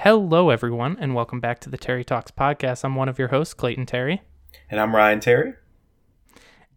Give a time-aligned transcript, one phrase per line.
[0.00, 2.84] Hello, everyone, and welcome back to the Terry Talks podcast.
[2.84, 4.20] I'm one of your hosts, Clayton Terry.
[4.70, 5.54] And I'm Ryan Terry.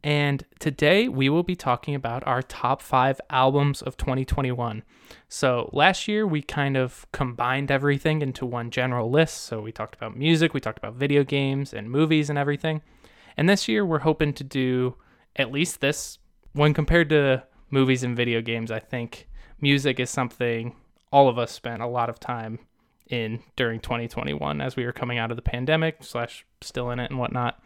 [0.02, 4.84] And today we will be talking about our top five albums of 2021.
[5.28, 9.42] So last year we kind of combined everything into one general list.
[9.42, 12.82] So we talked about music, we talked about video games and movies and everything.
[13.36, 14.96] And this year we're hoping to do
[15.36, 16.20] at least this.
[16.54, 19.28] When compared to movies and video games, I think
[19.60, 20.74] music is something
[21.12, 22.60] all of us spent a lot of time
[23.10, 27.10] in during 2021 as we were coming out of the pandemic slash still in it
[27.10, 27.62] and whatnot.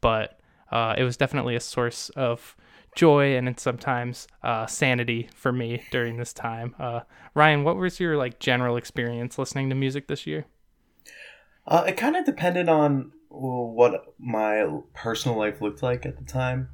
[0.00, 2.56] But uh, it was definitely a source of
[2.94, 6.74] joy and sometimes uh, sanity for me during this time.
[6.78, 7.00] Uh,
[7.34, 10.46] Ryan, what was your like general experience listening to music this year?
[11.66, 16.70] Uh, it kind of depended on what my personal life looked like at the time,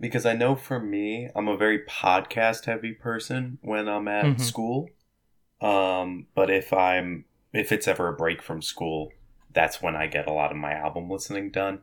[0.00, 4.42] because I know for me, I'm a very podcast heavy person when I'm at mm-hmm.
[4.42, 4.88] school.
[5.60, 9.12] Um, but if I'm if it's ever a break from school,
[9.52, 11.80] that's when I get a lot of my album listening done.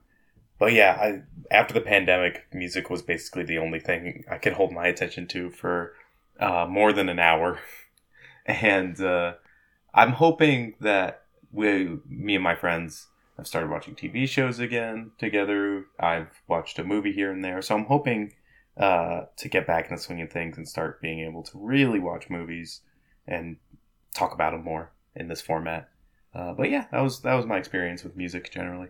[0.58, 4.72] But yeah, I, after the pandemic, music was basically the only thing I could hold
[4.72, 5.94] my attention to for
[6.40, 7.60] uh, more than an hour,
[8.46, 9.34] and uh,
[9.94, 15.86] I'm hoping that we, me and my friends, have started watching TV shows again together.
[16.00, 18.34] I've watched a movie here and there, so I'm hoping
[18.78, 22.00] uh, to get back in the swing of things and start being able to really
[22.00, 22.82] watch movies
[23.28, 23.58] and
[24.14, 25.90] talk about them more in this format.
[26.34, 28.90] Uh, but yeah, that was that was my experience with music generally.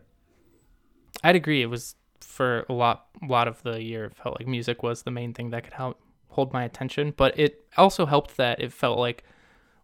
[1.24, 1.62] I'd agree.
[1.62, 4.06] It was for a lot lot of the year.
[4.06, 7.38] It felt like music was the main thing that could help hold my attention, but
[7.40, 9.24] it also helped that it felt like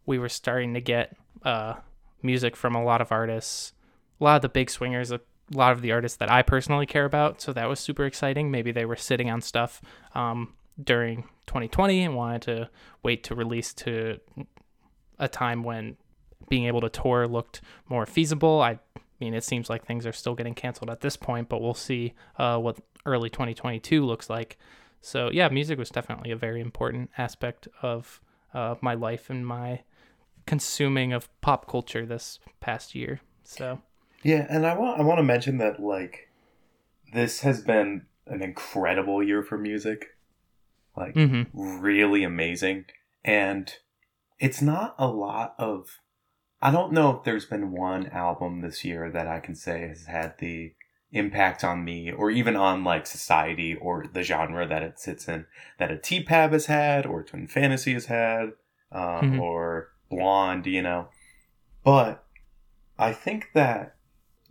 [0.06, 1.75] we were starting to get uh,
[2.22, 3.73] music from a lot of artists,
[4.19, 5.22] a lot of the big swingers, a
[5.53, 7.42] lot of the artists that I personally care about.
[7.42, 8.52] So that was super exciting.
[8.52, 9.81] Maybe they were sitting on stuff
[10.16, 12.69] um, during 2020 and wanted to
[13.03, 14.19] wait to release to
[15.19, 15.97] a time when
[16.50, 18.61] being able to tour looked more feasible.
[18.61, 18.80] I
[19.20, 22.14] mean, it seems like things are still getting canceled at this point, but we'll see
[22.38, 24.57] uh, what early 2022 looks like.
[25.01, 28.22] So, yeah, music was definitely a very important aspect of
[28.53, 29.81] uh, my life and my
[30.46, 33.22] consuming of pop culture this past year.
[33.44, 33.81] So,
[34.24, 36.30] yeah, and I want I want to mention that like
[37.13, 40.16] this has been an incredible year for music.
[40.96, 41.80] Like mm-hmm.
[41.81, 42.85] really amazing
[43.24, 43.74] and
[44.40, 46.00] it's not a lot of
[46.62, 50.06] I don't know if there's been one album this year that I can say has
[50.06, 50.74] had the
[51.12, 55.46] impact on me or even on like society or the genre that it sits in
[55.78, 58.54] that a TPAB has had or Twin Fantasy has had
[58.92, 59.40] um, mm-hmm.
[59.40, 61.08] or Blonde, you know.
[61.84, 62.24] But
[62.98, 63.96] I think that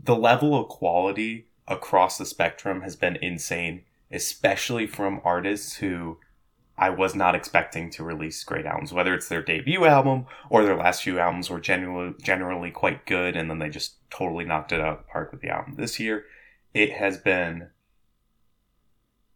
[0.03, 6.19] the level of quality across the spectrum has been insane, especially from artists who
[6.81, 10.79] I was not expecting to release great albums, whether it's their debut album or their
[10.79, 14.81] last few albums were generally generally quite good, and then they just totally knocked it
[14.81, 16.25] out of the park with the album this year.
[16.73, 17.69] It has been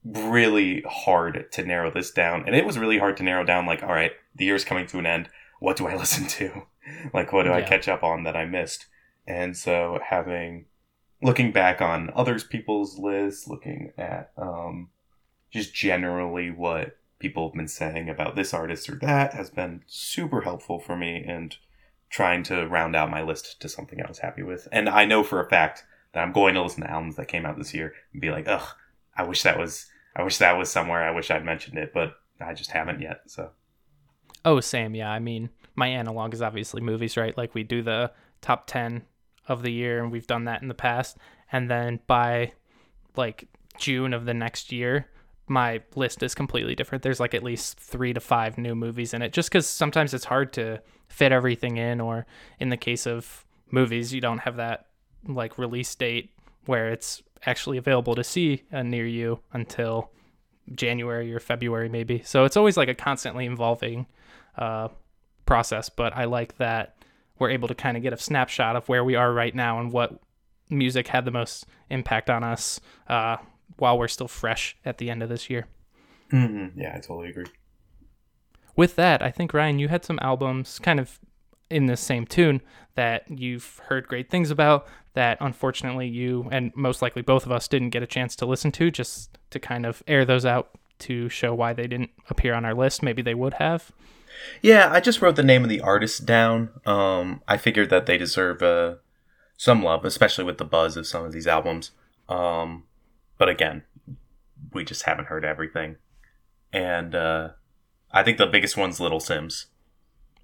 [0.02, 3.66] really hard to narrow this down, and it was really hard to narrow down.
[3.66, 5.28] Like, all right, the year's coming to an end.
[5.60, 6.62] What do I listen to?
[7.12, 7.56] like, what do yeah.
[7.56, 8.86] I catch up on that I missed?
[9.26, 10.64] And so, having
[11.20, 14.88] looking back on others people's lists, looking at um,
[15.50, 20.42] just generally what people have been saying about this artist or that has been super
[20.42, 21.56] helpful for me and
[22.10, 24.68] trying to round out my list to something I was happy with.
[24.70, 27.46] And I know for a fact that I'm going to listen to albums that came
[27.46, 28.68] out this year and be like, ugh,
[29.16, 31.02] I wish that was I wish that was somewhere.
[31.02, 33.22] I wish I'd mentioned it, but I just haven't yet.
[33.26, 33.52] So
[34.44, 34.94] Oh, Sam.
[34.94, 35.10] yeah.
[35.10, 37.36] I mean, my analog is obviously movies, right?
[37.38, 38.12] Like we do the
[38.42, 39.04] top ten
[39.48, 41.16] of the year and we've done that in the past.
[41.50, 42.52] And then by
[43.16, 43.48] like
[43.78, 45.08] June of the next year,
[45.46, 47.02] my list is completely different.
[47.02, 50.24] There's like at least three to five new movies in it, just because sometimes it's
[50.24, 52.26] hard to fit everything in, or
[52.58, 54.86] in the case of movies, you don't have that
[55.26, 56.30] like release date
[56.66, 60.10] where it's actually available to see uh, near you until
[60.74, 62.22] January or February, maybe.
[62.24, 64.06] So it's always like a constantly evolving
[64.56, 64.88] uh,
[65.44, 66.96] process, but I like that
[67.38, 69.92] we're able to kind of get a snapshot of where we are right now and
[69.92, 70.20] what
[70.70, 73.36] music had the most impact on us uh,
[73.76, 75.66] while we're still fresh at the end of this year.
[76.32, 76.80] Mm-hmm.
[76.80, 77.46] Yeah, I totally agree.
[78.76, 81.20] With that, I think Ryan, you had some albums kind of
[81.70, 82.60] in the same tune
[82.94, 87.66] that you've heard great things about that unfortunately you and most likely both of us
[87.68, 91.28] didn't get a chance to listen to just to kind of air those out to
[91.28, 93.90] show why they didn't appear on our list maybe they would have
[94.62, 98.18] yeah i just wrote the name of the artist down um, i figured that they
[98.18, 98.94] deserve uh,
[99.56, 101.92] some love especially with the buzz of some of these albums
[102.28, 102.84] um,
[103.38, 103.82] but again,
[104.72, 105.96] we just haven't heard everything.
[106.72, 107.50] And uh,
[108.12, 109.66] I think the biggest one's Little Simz.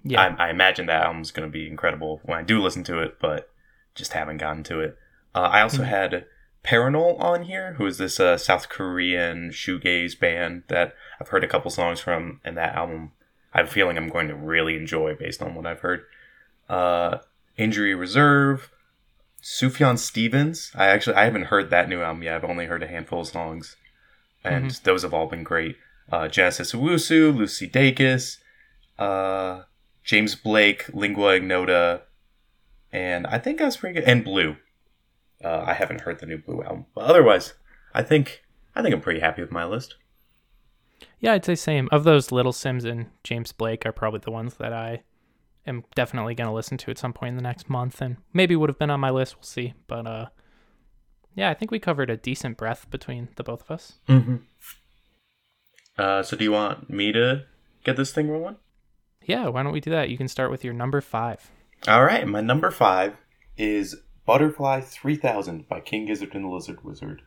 [0.03, 0.35] yeah.
[0.37, 3.17] I, I imagine that album's going to be incredible when I do listen to it,
[3.19, 3.49] but
[3.95, 4.97] just haven't gotten to it.
[5.35, 5.85] Uh, I also mm-hmm.
[5.85, 6.25] had
[6.63, 11.47] Parannoul on here, who is this uh, South Korean shoegaze band that I've heard a
[11.47, 13.11] couple songs from, and that album
[13.53, 16.03] I have a feeling I'm going to really enjoy based on what I've heard.
[16.69, 17.17] Uh,
[17.57, 18.71] Injury Reserve,
[19.41, 20.71] Sufjan Stevens.
[20.75, 22.35] I actually I haven't heard that new album yet.
[22.35, 23.75] I've only heard a handful of songs,
[24.43, 24.83] and mm-hmm.
[24.83, 25.77] those have all been great.
[26.11, 28.37] Uh, Genesis Owusu, Lucy Dacus,
[28.99, 29.63] uh,
[30.03, 32.01] James Blake, Lingua Ignota,
[32.91, 34.07] and I think that's pretty good.
[34.07, 34.57] And Blue.
[35.43, 37.53] Uh, I haven't heard the new Blue album, but otherwise,
[37.93, 38.43] I think
[38.75, 39.95] I think I'm pretty happy with my list.
[41.19, 41.89] Yeah, I'd say same.
[41.91, 45.01] Of those, Little Simz and James Blake are probably the ones that I
[45.65, 48.55] am definitely going to listen to at some point in the next month, and maybe
[48.55, 49.35] would have been on my list.
[49.35, 49.73] We'll see.
[49.87, 50.25] But uh,
[51.35, 53.99] yeah, I think we covered a decent breadth between the both of us.
[54.07, 54.37] Mm-hmm.
[55.97, 57.45] Uh, so do you want me to
[57.83, 58.57] get this thing rolling?
[59.23, 60.09] Yeah, why don't we do that?
[60.09, 61.51] You can start with your number five.
[61.87, 63.15] All right, my number five
[63.57, 67.21] is Butterfly 3000 by King Gizzard and the Lizard Wizard,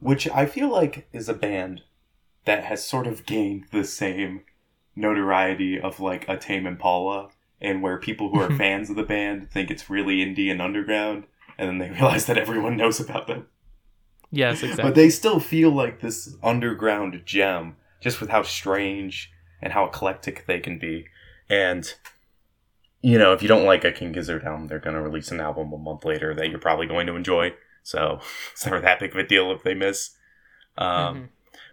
[0.00, 1.82] which I feel like is a band
[2.44, 4.42] that has sort of gained the same
[4.96, 9.50] notoriety of like a Tame Impala, and where people who are fans of the band
[9.50, 11.24] think it's really indie and underground,
[11.58, 13.46] and then they realize that everyone knows about them.
[14.30, 14.84] Yes, exactly.
[14.84, 19.30] But they still feel like this underground gem, just with how strange
[19.62, 21.06] and how eclectic they can be.
[21.48, 21.92] And
[23.02, 25.40] you know, if you don't like a King Gizzard album, they're going to release an
[25.40, 27.54] album a month later that you're probably going to enjoy.
[27.82, 28.20] So
[28.52, 30.10] it's never that big of a deal if they miss.
[30.76, 31.24] Um, mm-hmm.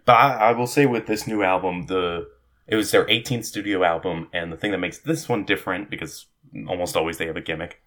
[0.06, 2.30] But I, I, will say with this new album, the
[2.68, 6.26] it was their 18th studio album, and the thing that makes this one different, because
[6.68, 7.82] almost always they have a gimmick,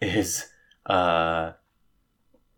[0.00, 0.46] is
[0.86, 1.52] uh,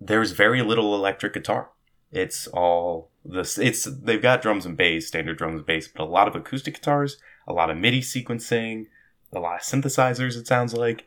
[0.01, 1.71] there's very little electric guitar.
[2.11, 3.57] It's all this.
[3.57, 6.75] It's they've got drums and bass, standard drums and bass, but a lot of acoustic
[6.75, 8.87] guitars, a lot of MIDI sequencing,
[9.33, 10.37] a lot of synthesizers.
[10.37, 11.07] It sounds like,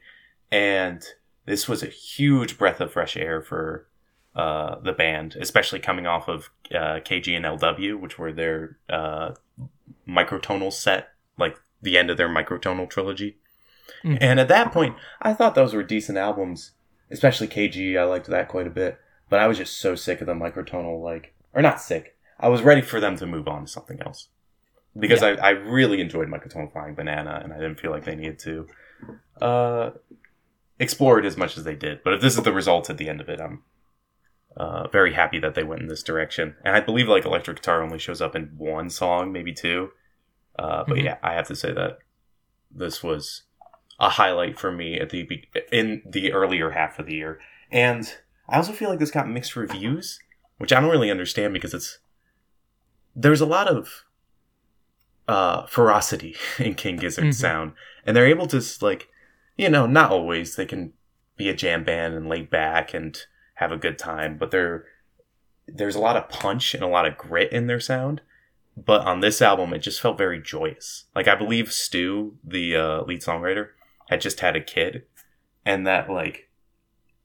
[0.50, 1.04] and
[1.46, 3.88] this was a huge breath of fresh air for
[4.36, 9.32] uh, the band, especially coming off of uh, KG and LW, which were their uh,
[10.08, 13.38] microtonal set, like the end of their microtonal trilogy.
[14.04, 14.18] Mm.
[14.22, 16.72] And at that point, I thought those were decent albums,
[17.12, 17.98] especially KG.
[17.98, 21.02] I liked that quite a bit, but I was just so sick of the microtonal,
[21.02, 22.18] like, or not sick.
[22.40, 24.28] I was ready for them to move on to something else
[24.98, 25.36] because yeah.
[25.42, 28.68] I, I really enjoyed Microtonal Flying Banana, and I didn't feel like they needed to
[29.42, 29.92] uh,
[30.80, 32.04] explore it as much as they did.
[32.04, 33.64] But if this is the result at the end of it, I'm
[34.56, 36.56] uh, very happy that they went in this direction.
[36.64, 39.92] And I believe like electric guitar only shows up in one song, maybe two.
[40.58, 41.06] Uh, but mm-hmm.
[41.06, 42.00] yeah, I have to say that
[42.72, 43.44] this was
[44.00, 45.28] a highlight for me at the
[45.72, 47.40] in the earlier half of the year.
[47.72, 48.14] And
[48.48, 50.20] I also feel like this got mixed reviews,
[50.58, 52.00] which I don't really understand because it's
[53.16, 54.04] there's a lot of
[55.28, 57.42] uh ferocity in King Gizzard's mm-hmm.
[57.42, 57.74] sound,
[58.06, 59.08] and they're able to like,
[59.58, 60.94] you know, not always they can
[61.38, 63.26] be a jam band and lay back and
[63.64, 64.86] have a good time, but they're
[65.66, 68.22] there's a lot of punch and a lot of grit in their sound.
[68.76, 71.06] But on this album, it just felt very joyous.
[71.16, 73.70] Like I believe Stu, the uh, lead songwriter,
[74.10, 75.04] had just had a kid,
[75.66, 76.50] and that like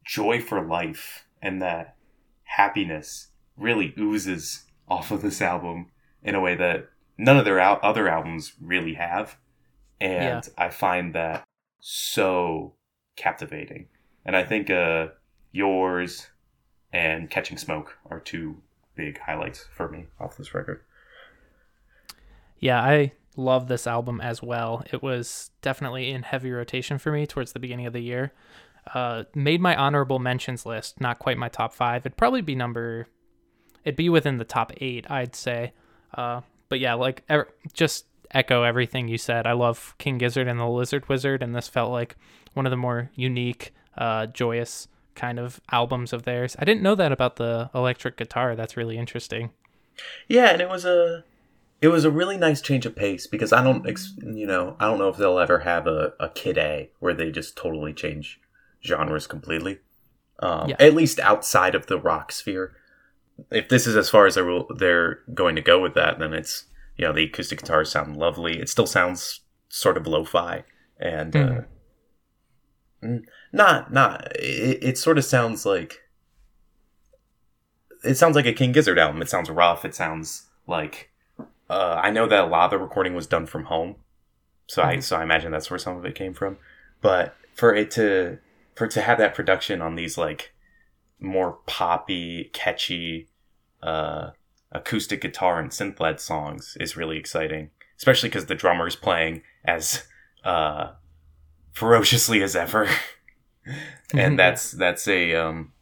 [0.05, 1.97] joy for life and that
[2.45, 5.91] happiness really oozes off of this album
[6.23, 6.89] in a way that
[7.19, 9.37] none of their al- other albums really have.
[10.01, 10.65] And yeah.
[10.65, 11.45] I find that
[11.81, 12.75] so
[13.17, 13.89] captivating.
[14.25, 15.09] And I think uh,
[15.53, 16.29] yours
[16.93, 18.63] and Catching Smoke are two
[18.95, 20.83] big highlights for me off this record.
[22.59, 24.83] Yeah, I love this album as well.
[24.93, 28.33] It was definitely in heavy rotation for me towards the beginning of the year.
[28.95, 32.03] Uh, made my honorable mentions list, not quite my top five.
[32.03, 33.07] It'd probably be number,
[33.85, 35.73] it'd be within the top eight, I'd say.
[36.15, 39.47] Uh, but yeah, like er, just echo everything you said.
[39.47, 42.17] I love King Gizzard and the Lizard Wizard, and this felt like
[42.55, 44.89] one of the more unique, uh, joyous
[45.19, 46.57] kind of albums of theirs.
[46.59, 48.57] I didn't know that about the electric guitar.
[48.57, 49.51] That's really interesting.
[50.29, 51.25] Yeah, and it was a
[51.81, 53.87] it was a really nice change of pace because I don't
[54.23, 57.31] you know I don't know if they'll ever have a, a Kid A where they
[57.31, 58.41] just totally change
[58.85, 59.81] genres completely.
[60.41, 60.77] Um, yeah.
[60.79, 62.77] At least outside of the rock sphere
[63.51, 66.65] if this is as far as they're, they're going to go with that, then it's
[66.97, 68.59] you know the acoustic guitars sound lovely.
[68.59, 70.65] It still sounds sort of lo-fi
[70.99, 71.59] and mm.
[71.59, 71.63] uh,
[73.53, 74.37] not not.
[74.37, 76.01] It, it sort of sounds like
[78.05, 79.23] it sounds like a King Gizzard album.
[79.23, 79.85] It sounds rough.
[79.85, 81.11] It sounds like
[81.71, 83.97] uh, I know that a lot of the recording was done from home,
[84.67, 84.91] so mm-hmm.
[84.91, 86.59] I so I imagine that's where some of it came from.
[87.01, 88.39] But for it to
[88.75, 90.55] for to have that production on these like
[91.21, 93.29] more poppy, catchy,
[93.83, 94.31] uh,
[94.73, 100.05] acoustic guitar and synth led songs is really exciting, especially because the drummer's playing as
[100.45, 100.93] uh,
[101.73, 102.89] ferociously as ever,
[104.15, 105.73] and that's that's a um,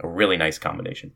[0.00, 1.12] a really nice combination.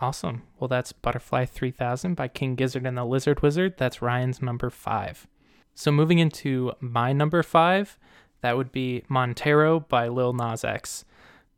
[0.00, 0.42] Awesome.
[0.58, 3.74] Well, that's Butterfly 3000 by King Gizzard and the Lizard Wizard.
[3.76, 5.26] That's Ryan's number five.
[5.74, 7.98] So moving into my number five,
[8.40, 11.04] that would be Montero by Lil Nas X.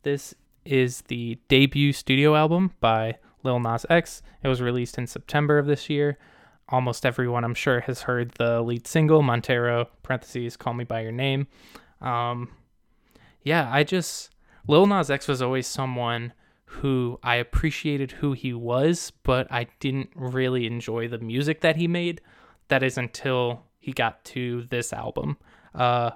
[0.03, 4.21] This is the debut studio album by Lil Nas X.
[4.43, 6.17] It was released in September of this year.
[6.69, 11.11] Almost everyone, I'm sure, has heard the lead single, Montero, parentheses, Call Me By Your
[11.11, 11.47] Name.
[12.03, 12.49] Um,
[13.41, 14.29] yeah, I just,
[14.67, 16.33] Lil Nas X was always someone
[16.65, 21.87] who I appreciated who he was, but I didn't really enjoy the music that he
[21.87, 22.21] made.
[22.67, 25.37] That is until he got to this album.
[25.75, 26.11] Uh,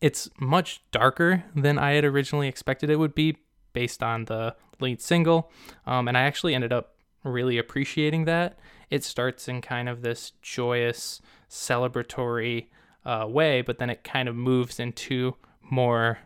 [0.00, 3.36] it's much darker than I had originally expected it would be
[3.72, 5.50] based on the lead single.
[5.86, 8.58] Um, and I actually ended up really appreciating that.
[8.90, 12.66] It starts in kind of this joyous, celebratory
[13.04, 16.18] uh, way, but then it kind of moves into more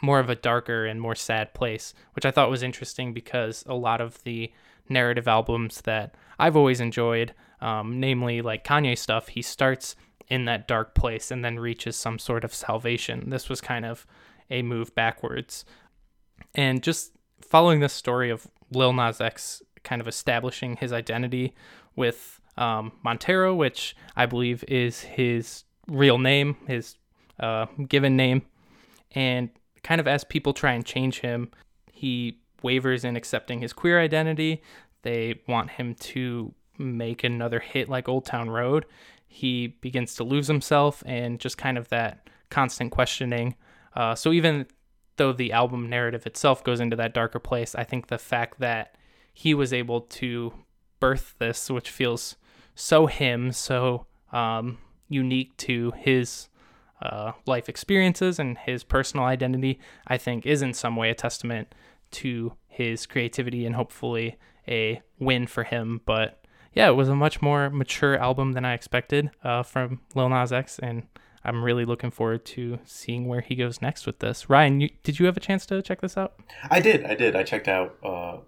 [0.00, 3.74] more of a darker and more sad place, which I thought was interesting because a
[3.74, 4.52] lot of the
[4.88, 9.96] narrative albums that I've always enjoyed, um, namely like Kanye stuff, he starts
[10.28, 13.30] in that dark place and then reaches some sort of salvation.
[13.30, 14.06] This was kind of
[14.50, 15.64] a move backwards.
[16.54, 21.54] And just following this story of Lil Nas X kind of establishing his identity
[21.96, 26.96] with um, Montero, which I believe is his real name, his
[27.40, 28.42] uh, given name.
[29.12, 29.50] And
[29.82, 31.50] kind of as people try and change him,
[31.92, 34.62] he wavers in accepting his queer identity.
[35.02, 38.84] They want him to make another hit like Old Town Road
[39.28, 43.54] he begins to lose himself and just kind of that constant questioning.
[43.94, 44.66] Uh, so even
[45.16, 48.96] though the album narrative itself goes into that darker place, I think the fact that
[49.32, 50.52] he was able to
[50.98, 52.36] birth this, which feels
[52.74, 56.48] so him, so um, unique to his
[57.00, 61.74] uh, life experiences and his personal identity, I think is in some way a testament
[62.10, 66.00] to his creativity and hopefully a win for him.
[66.04, 70.28] But yeah, it was a much more mature album than I expected uh, from Lil
[70.28, 71.06] Nas X, and
[71.44, 74.50] I'm really looking forward to seeing where he goes next with this.
[74.50, 76.34] Ryan, you, did you have a chance to check this out?
[76.70, 77.04] I did.
[77.04, 77.34] I did.
[77.34, 77.96] I checked out.
[78.04, 78.38] Uh,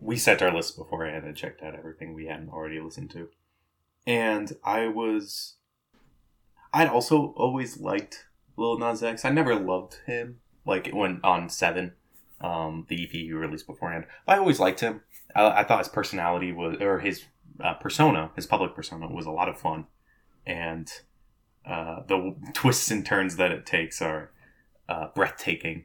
[0.00, 3.28] we set our list beforehand and checked out everything we hadn't already listened to,
[4.06, 5.54] and I was.
[6.72, 9.24] I'd also always liked Lil Nas X.
[9.24, 11.92] I never loved him like when on Seven,
[12.40, 14.06] um, the EP he released beforehand.
[14.26, 15.02] I always liked him.
[15.34, 17.24] I, I thought his personality was or his
[17.62, 19.86] uh, persona, his public persona, was a lot of fun,
[20.46, 20.90] and
[21.66, 24.30] uh, the twists and turns that it takes are
[24.88, 25.84] uh, breathtaking,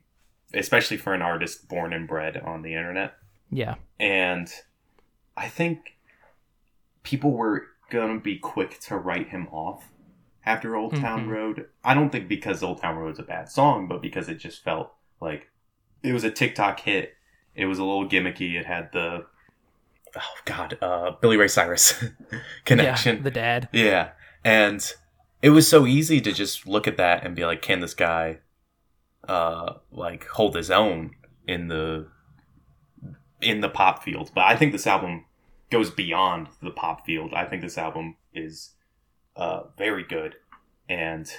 [0.54, 3.18] especially for an artist born and bred on the internet.
[3.52, 4.52] Yeah, and
[5.36, 5.98] I think
[7.04, 9.90] people were gonna be quick to write him off
[10.46, 11.30] after Old Town mm-hmm.
[11.30, 11.66] Road.
[11.84, 14.64] I don't think because Old Town Road is a bad song, but because it just
[14.64, 15.50] felt like
[16.04, 17.14] it was a TikTok hit.
[17.56, 18.60] It was a little gimmicky.
[18.60, 19.26] It had the
[20.16, 22.04] oh god, uh, Billy Ray Cyrus
[22.66, 23.18] connection.
[23.18, 23.70] Yeah, the dad.
[23.72, 24.10] Yeah,
[24.44, 24.94] and
[25.42, 28.40] it was so easy to just look at that and be like, can this guy,
[29.28, 31.12] uh, like hold his own
[31.48, 32.08] in the
[33.42, 34.32] in the pop field?
[34.36, 35.26] But I think this album
[35.72, 37.34] goes beyond the pop field.
[37.34, 38.75] I think this album is
[39.36, 40.36] uh, very good
[40.88, 41.32] and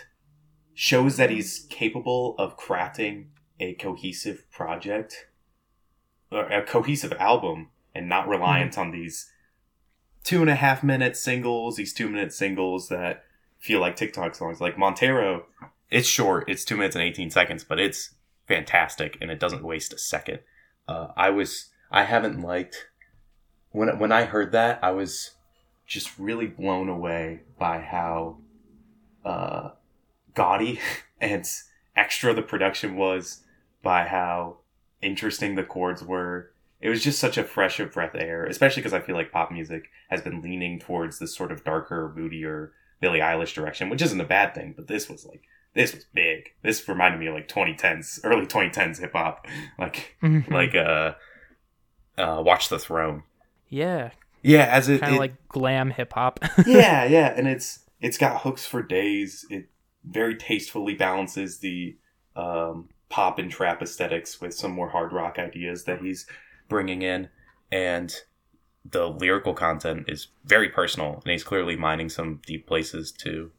[0.74, 3.26] shows that he's capable of crafting
[3.58, 5.28] a cohesive project
[6.30, 8.80] or a cohesive album and not reliant mm-hmm.
[8.80, 9.30] on these
[10.22, 13.24] two and a half minute singles, these two minute singles that
[13.58, 14.60] feel like TikTok songs.
[14.60, 15.46] Like Montero,
[15.90, 18.14] it's short, it's two minutes and 18 seconds, but it's
[18.46, 20.40] fantastic and it doesn't waste a second.
[20.86, 22.88] Uh, I was, I haven't liked,
[23.70, 25.35] when, when I heard that, I was
[25.86, 28.38] just really blown away by how
[29.24, 29.70] uh,
[30.34, 30.80] gaudy
[31.20, 31.46] and
[31.96, 33.42] extra the production was,
[33.82, 34.58] by how
[35.00, 36.50] interesting the chords were,
[36.80, 39.50] it was just such a fresh of breath air, especially because I feel like pop
[39.50, 44.20] music has been leaning towards this sort of darker, moodier Billie Eilish direction, which isn't
[44.20, 45.42] a bad thing, but this was like
[45.74, 46.52] this was big.
[46.62, 49.46] This reminded me of like 2010s, early 2010s hip hop,
[49.78, 50.52] like mm-hmm.
[50.52, 51.14] like uh,
[52.18, 53.22] uh, Watch the Throne.
[53.68, 54.10] Yeah.
[54.46, 56.40] Yeah, as it kind of like glam hip hop.
[56.66, 59.44] yeah, yeah, and it's it's got hooks for days.
[59.50, 59.68] It
[60.04, 61.96] very tastefully balances the
[62.36, 66.26] um, pop and trap aesthetics with some more hard rock ideas that he's
[66.68, 67.28] bringing in,
[67.72, 68.14] and
[68.88, 73.50] the lyrical content is very personal, and he's clearly mining some deep places to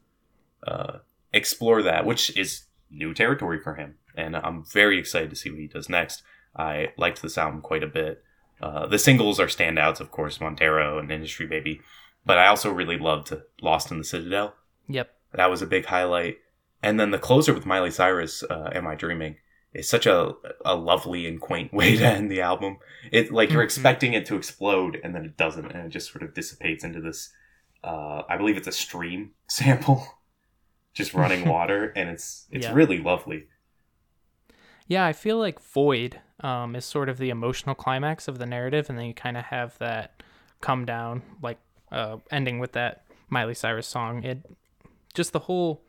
[0.65, 0.99] uh,
[1.33, 3.95] explore that, which is new territory for him.
[4.15, 6.23] And I'm very excited to see what he does next.
[6.55, 8.23] I liked this album quite a bit.
[8.61, 11.81] Uh, the singles are standouts, of course, Montero and Industry Baby,
[12.25, 14.55] but I also really loved Lost in the Citadel.
[14.87, 15.13] Yep.
[15.33, 16.37] That was a big highlight.
[16.81, 19.37] And then the closer with Miley Cyrus, uh, "Am I Dreaming?"
[19.73, 20.33] is such a
[20.65, 22.77] a lovely and quaint way to end the album.
[23.11, 23.65] It like you're mm-hmm.
[23.65, 27.01] expecting it to explode, and then it doesn't, and it just sort of dissipates into
[27.01, 27.31] this.
[27.83, 30.05] Uh, I believe it's a stream sample,
[30.93, 32.73] just running water, and it's it's yeah.
[32.73, 33.45] really lovely.
[34.87, 38.89] Yeah, I feel like Void um, is sort of the emotional climax of the narrative,
[38.89, 40.23] and then you kind of have that
[40.61, 41.57] come down, like
[41.91, 44.23] uh, ending with that Miley Cyrus song.
[44.23, 44.45] It
[45.13, 45.81] just the whole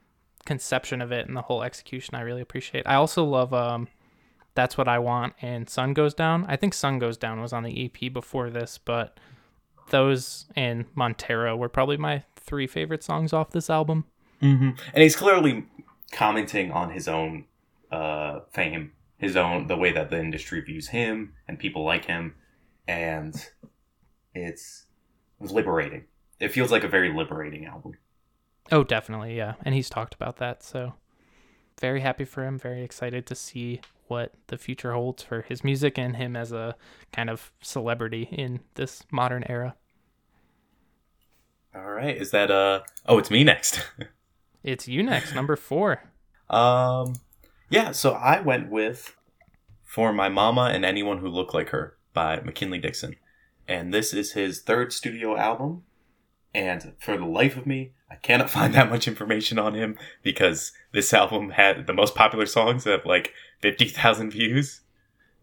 [0.45, 2.87] conception of it and the whole execution I really appreciate.
[2.87, 3.89] I also love um,
[4.55, 6.47] That's What I Want and Sun Goes Down.
[6.49, 9.19] I think Sun Goes Down was on the EP before this, but
[9.91, 14.07] those and Montero were probably my three favorite songs off this album.
[14.43, 14.71] Mm-hmm.
[14.95, 15.67] And he's clearly
[16.13, 17.45] commenting on his own
[17.91, 22.35] uh, fame, his own the way that the industry views him and people like him,
[22.87, 23.49] and
[24.35, 24.87] it's
[25.41, 26.05] liberating.
[26.41, 27.95] It feels like a very liberating album.
[28.71, 29.55] Oh, definitely, yeah.
[29.63, 30.95] And he's talked about that, so
[31.81, 35.99] very happy for him, very excited to see what the future holds for his music
[35.99, 36.75] and him as a
[37.13, 39.77] kind of celebrity in this modern era.
[41.75, 43.87] All right, is that uh oh, it's me next.
[44.65, 46.03] it's you next, number 4.
[46.49, 47.15] Um
[47.71, 49.17] yeah, so I went with
[49.85, 53.17] For My Mama and Anyone Who Looked Like Her by McKinley Dixon.
[53.67, 55.83] And this is his third studio album.
[56.55, 60.73] And for the life of me, I cannot find that much information on him because
[60.93, 64.81] this album had the most popular songs have like 50,000 views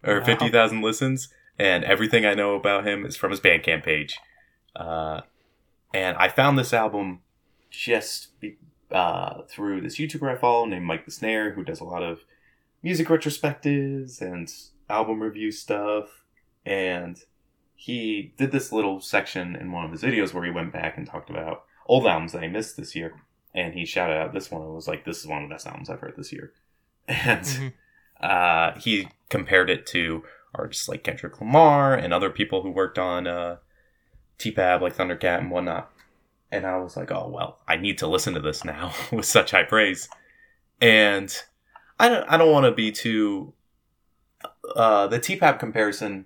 [0.04, 0.26] or wow.
[0.26, 1.30] 50,000 listens.
[1.58, 4.18] And everything I know about him is from his Bandcamp page.
[4.76, 5.22] Uh,
[5.94, 7.22] and I found this album
[7.70, 8.58] just be,
[8.96, 12.22] uh, through this YouTuber I follow named Mic the Snare, who does a lot of
[12.82, 14.52] music retrospectives and
[14.90, 16.24] album review stuff.
[16.66, 17.22] And
[17.76, 21.06] he did this little section in one of his videos where he went back and
[21.06, 23.22] talked about old albums that he missed this year.
[23.54, 25.68] And he shouted out this one and was like, This is one of the best
[25.68, 26.54] albums I've heard this year.
[27.08, 27.68] And mm-hmm.
[28.20, 30.24] uh, he compared it to
[30.56, 33.58] artists like Kendrick Lamar and other people who worked on uh,
[34.40, 35.92] TPAB, like Thundercat and whatnot.
[36.52, 39.52] And I was like, Oh, well, I need to listen to this now with such
[39.52, 40.10] high praise.
[40.82, 41.36] And
[42.00, 43.54] I don't, I don't want to be too.
[44.76, 46.26] Uh, the TPAB comparison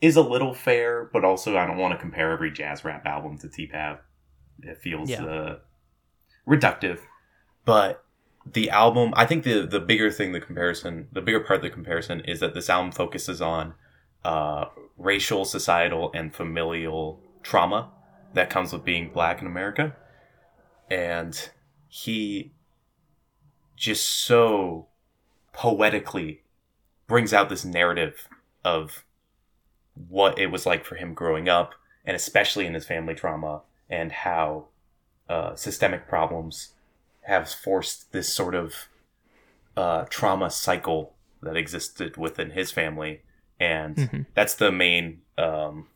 [0.00, 3.38] is a little fair, but also I don't want to compare every jazz rap album
[3.38, 3.98] to TPAB.
[4.62, 5.24] It feels yeah.
[5.24, 5.58] uh,
[6.48, 7.00] reductive.
[7.64, 8.04] But
[8.46, 11.70] the album, I think the the bigger thing, the comparison, the bigger part of the
[11.70, 13.74] comparison is that this album focuses on
[14.24, 17.90] uh, racial, societal, and familial trauma
[18.34, 19.96] that comes with being black in America,
[20.90, 21.50] and
[21.88, 22.52] he
[23.76, 24.86] just so
[25.52, 26.42] poetically
[27.06, 28.28] brings out this narrative
[28.64, 29.04] of
[30.08, 34.12] what it was like for him growing up, and especially in his family trauma, and
[34.12, 34.66] how
[35.28, 36.72] uh, systemic problems
[37.22, 38.88] have forced this sort of
[39.76, 43.22] uh, trauma cycle that existed within his family.
[43.58, 44.22] And mm-hmm.
[44.34, 45.88] that's the main um,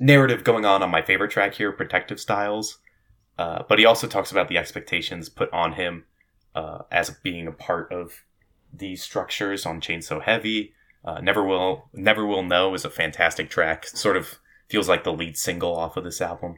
[0.00, 2.78] narrative going on on my favorite track here, Protective Styles.
[3.38, 6.04] Uh, but he also talks about the expectations put on him
[6.54, 8.24] uh, as being a part of
[8.72, 10.72] these structures on Chain So Heavy.
[11.04, 13.86] Uh, Never Will Never Will Know is a fantastic track.
[13.86, 16.56] Sort of feels like the lead single off of this album.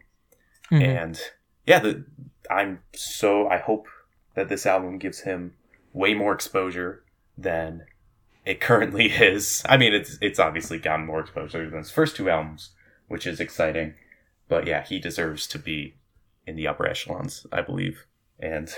[0.70, 0.82] Mm-hmm.
[0.82, 1.20] And
[1.66, 2.04] yeah, the,
[2.50, 3.86] I'm so I hope
[4.34, 5.54] that this album gives him
[5.92, 7.04] way more exposure
[7.36, 7.86] than
[8.44, 9.62] it currently is.
[9.68, 12.70] I mean, it's it's obviously gotten more exposure than his first two albums,
[13.12, 13.92] which is exciting.
[14.48, 15.96] But yeah, he deserves to be
[16.46, 18.06] in the upper echelons, I believe.
[18.40, 18.74] And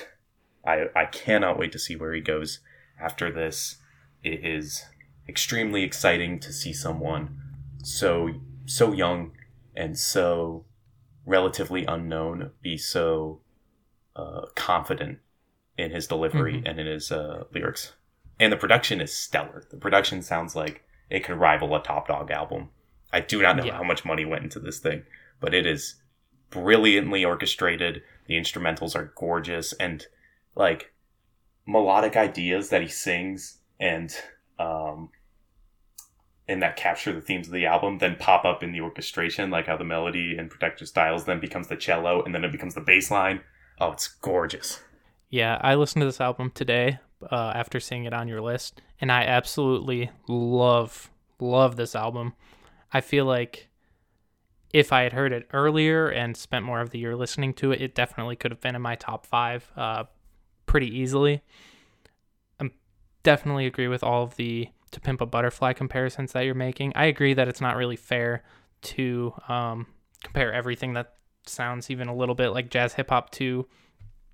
[0.66, 2.58] I I cannot wait to see where he goes
[3.00, 3.76] after this.
[4.24, 4.86] It is
[5.28, 7.38] extremely exciting to see someone
[7.84, 8.30] so
[8.66, 9.32] so young
[9.76, 10.64] and so
[11.24, 13.40] relatively unknown be so
[14.16, 15.20] uh, confident
[15.78, 16.66] in his delivery mm-hmm.
[16.66, 17.92] and in his uh, lyrics.
[18.40, 19.62] And the production is stellar.
[19.70, 22.70] The production sounds like it could rival a Top Dawg album.
[23.14, 23.76] I do not know yeah.
[23.76, 25.04] how much money went into this thing,
[25.38, 25.94] but it is
[26.50, 28.02] brilliantly orchestrated.
[28.26, 30.04] The instrumentals are gorgeous and
[30.56, 30.92] like
[31.64, 34.12] melodic ideas that he sings and
[34.58, 35.10] um,
[36.48, 39.68] and that capture the themes of the album then pop up in the orchestration, like
[39.68, 42.80] how the melody and Protective Styles then becomes the cello and then it becomes the
[42.80, 43.40] bass line.
[43.80, 44.80] Oh, it's gorgeous.
[45.30, 46.98] Yeah, I listened to this album today
[47.30, 52.34] uh, after seeing it on your list, and I absolutely love love this album.
[52.94, 53.68] I feel like
[54.72, 57.82] if I had heard it earlier and spent more of the year listening to it,
[57.82, 60.04] it definitely could have been in my top five uh,
[60.66, 61.42] pretty easily.
[62.60, 62.70] I
[63.24, 66.92] definitely agree with all of the to pimp a butterfly comparisons that you're making.
[66.94, 68.44] I agree that it's not really fair
[68.82, 69.86] to um,
[70.22, 71.14] compare everything that
[71.46, 73.66] sounds even a little bit like jazz hip hop to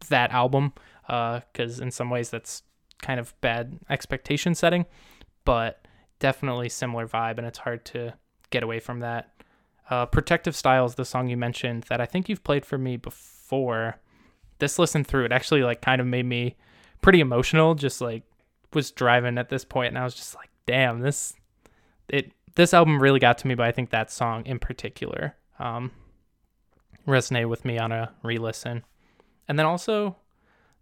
[0.09, 0.75] that album.
[1.07, 2.63] because uh, in some ways that's
[3.01, 4.85] kind of bad expectation setting,
[5.45, 5.87] but
[6.19, 8.15] definitely similar vibe, and it's hard to
[8.51, 9.31] get away from that.
[9.89, 13.97] Uh, Protective Styles, the song you mentioned that I think you've played for me before.
[14.59, 16.57] This listen through, it actually like kind of made me
[17.03, 17.75] pretty emotional.
[17.75, 18.23] Just like
[18.73, 21.35] was driving at this point, and I was just like, damn, this
[22.09, 23.55] it this album really got to me.
[23.55, 25.91] But I think that song in particular um,
[27.07, 28.85] resonated with me on a re-listen,
[29.49, 30.17] and then also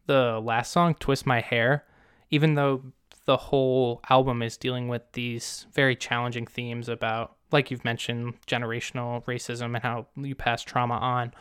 [0.07, 1.85] the last song, "Twist My Hair."
[2.31, 2.83] Even though
[3.25, 9.25] the whole album is dealing with these very challenging themes about, like you've mentioned, generational
[9.25, 11.33] racism and how you pass trauma on.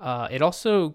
[0.00, 0.94] Uh, it also,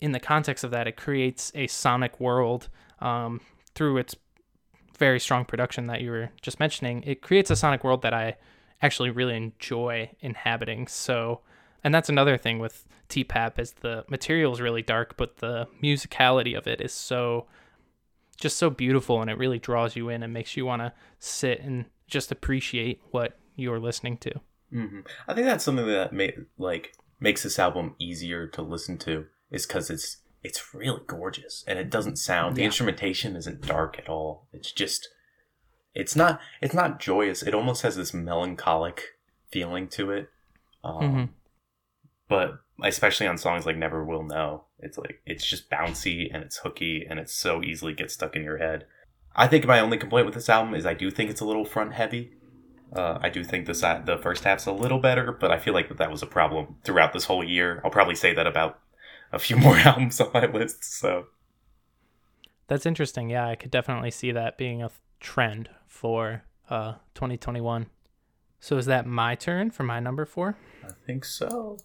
[0.00, 2.68] in the context of that, it creates a sonic world
[3.00, 3.40] um,
[3.74, 4.16] through its
[4.98, 7.02] very strong production that you were just mentioning.
[7.04, 8.36] It creates a sonic world that I
[8.80, 10.86] actually really enjoy inhabiting.
[10.86, 11.40] So,
[11.84, 16.56] and that's another thing with TPAB is the material is really dark, but the musicality
[16.56, 17.46] of it is so
[18.40, 21.60] just so beautiful and it really draws you in and makes you want to sit
[21.60, 24.40] and just appreciate what you're listening to.
[24.72, 25.00] Mm-hmm.
[25.28, 29.66] I think that's something that may, like makes this album easier to listen to is
[29.66, 34.48] because it's it's really gorgeous and it doesn't sound the instrumentation isn't dark at all.
[34.52, 35.08] It's just
[35.94, 37.42] it's not it's not joyous.
[37.42, 39.02] It almost has this melancholic
[39.50, 40.30] feeling to it.
[40.82, 41.24] Um, mm-hmm.
[42.28, 46.58] But especially on songs like Never Will Know, it's like it's just bouncy and it's
[46.58, 48.86] hooky and it so easily gets stuck in your head.
[49.34, 51.64] I think my only complaint with this album is I do think it's a little
[51.64, 52.32] front heavy.
[52.94, 55.88] Uh, I do think the the first half's a little better, but I feel like
[55.88, 57.80] that, that was a problem throughout this whole year.
[57.84, 58.78] I'll probably say that about
[59.32, 60.84] a few more albums on my list.
[60.84, 61.26] So
[62.66, 63.30] that's interesting.
[63.30, 67.86] Yeah, I could definitely see that being a trend for uh, 2021.
[68.60, 70.56] So is that my turn for my number four?
[70.84, 71.78] I think so.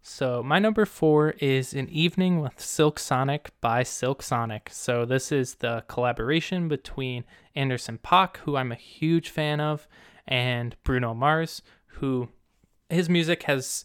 [0.00, 4.70] So my number four is An Evening with Silk Sonic by Silk Sonic.
[4.72, 9.86] So this is the collaboration between Anderson .Paak, who I'm a huge fan of,
[10.26, 12.28] and Bruno Mars, who
[12.88, 13.84] his music has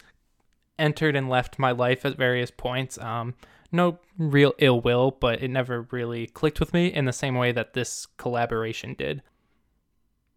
[0.80, 2.98] entered and left my life at various points.
[3.00, 3.36] Um,
[3.72, 7.52] no real ill will, but it never really clicked with me in the same way
[7.52, 9.24] that this collaboration did.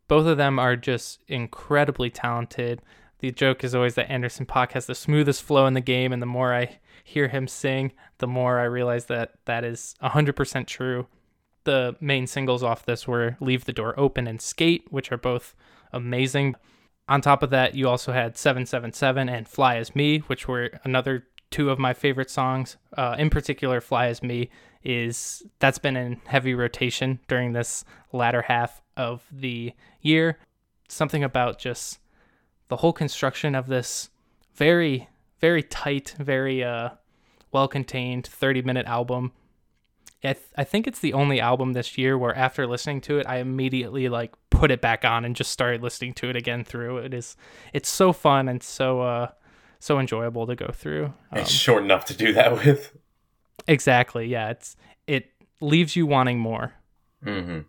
[0.08, 2.80] Both of them are just incredibly talented
[3.18, 6.20] the joke is always that Anderson .Paak has the smoothest flow in the game, and
[6.20, 11.06] the more I hear him sing, the more I realize that that is 100% true.
[11.64, 15.54] The main singles off this were Leave the Door Open and Skate, which are both
[15.92, 16.56] amazing.
[17.08, 21.26] On top of that, you also had 777 and Fly As Me, which were another
[21.50, 22.76] two of my favorite songs.
[22.96, 24.50] Uh, in particular, Fly As Me
[24.82, 30.38] is that's been in heavy rotation during this latter half of the year.
[30.88, 31.98] Something about just
[32.68, 34.10] the whole construction of this
[34.54, 35.08] very
[35.40, 36.90] very tight, very uh,
[37.52, 39.32] well contained 30 minute album.
[40.24, 43.26] I, th- I think it's the only album this year where after listening to it,
[43.28, 46.98] I immediately like put it back on and just started listening to it again through.
[46.98, 47.36] It is
[47.72, 49.28] it's so fun and so uh
[49.78, 51.06] so enjoyable to go through.
[51.30, 52.96] Um, it's short enough to do that with.
[53.68, 54.26] Exactly.
[54.26, 54.50] Yeah.
[54.50, 54.76] It's
[55.06, 56.72] it leaves you wanting more.
[57.24, 57.60] Mm-hmm.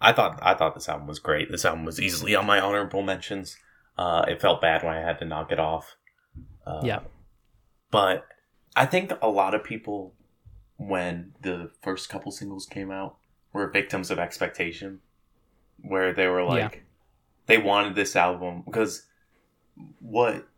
[0.00, 1.50] I thought I thought this album was great.
[1.50, 3.56] This album was easily on my honorable mentions.
[3.96, 5.96] Uh, it felt bad when I had to knock it off.
[6.66, 7.00] Uh, yeah.
[7.90, 8.26] But
[8.74, 10.14] I think a lot of people,
[10.76, 13.16] when the first couple singles came out,
[13.52, 15.00] were victims of expectation,
[15.78, 16.80] where they were like, yeah.
[17.46, 19.06] they wanted this album because
[20.00, 20.48] what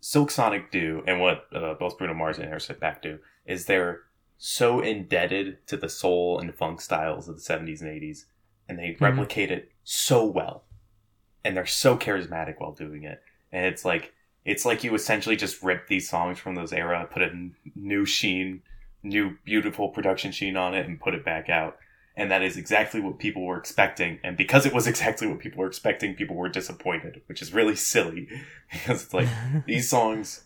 [0.00, 4.00] Silk Sonic do and what uh, both Bruno Mars and Anderson .Paak do is they're
[4.36, 8.24] so indebted to the soul and funk styles of the 70s and 80s,
[8.68, 9.04] and they mm-hmm.
[9.04, 10.64] replicate it so well
[11.44, 13.22] and they're so charismatic while doing it.
[13.52, 14.12] And it's like
[14.44, 18.62] it's like you essentially just rip these songs from those era, put a new sheen,
[19.02, 21.76] new beautiful production sheen on it, and put it back out.
[22.16, 24.18] And that is exactly what people were expecting.
[24.24, 27.76] And because it was exactly what people were expecting, people were disappointed, which is really
[27.76, 28.28] silly
[28.72, 29.28] because it's like
[29.66, 30.44] these songs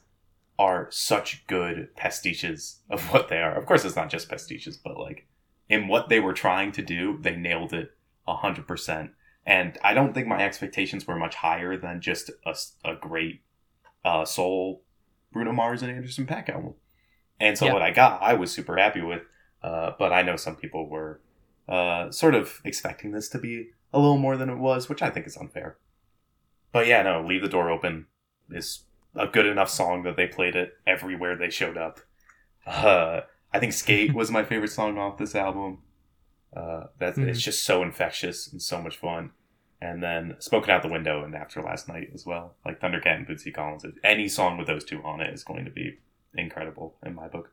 [0.59, 3.55] are such good pastiches of what they are.
[3.57, 5.27] Of course, it's not just pastiches, but like
[5.69, 7.93] in what they were trying to do, they nailed it
[8.27, 9.11] a hundred percent.
[9.47, 13.43] And I don't think my expectations were much higher than just a, a great
[14.05, 14.83] uh, soul
[15.33, 16.75] Bruno Mars and Anderson .Paak album.
[17.41, 17.73] And so yeah.
[17.73, 19.23] what I got, I was super happy with.
[19.63, 21.21] Uh, but I know some people were
[21.69, 25.11] uh, sort of expecting this to be a little more than it was, which I
[25.11, 25.79] think is unfair.
[26.73, 28.07] But yeah, no, Leave the Door Open
[28.51, 32.01] is a good enough song that they played it everywhere they showed up.
[32.67, 33.21] Uh,
[33.53, 35.79] I think Skate was my favorite song off this album.
[36.57, 37.29] Uh, that mm-hmm.
[37.29, 39.31] it's just so infectious and so much fun.
[39.81, 42.55] And then Smokin Out the Window and After Last Night as well.
[42.65, 43.85] Like Thundercat and Bootsy Collins.
[44.03, 45.99] Any song with those two on it is going to be
[46.37, 47.51] incredible in my book.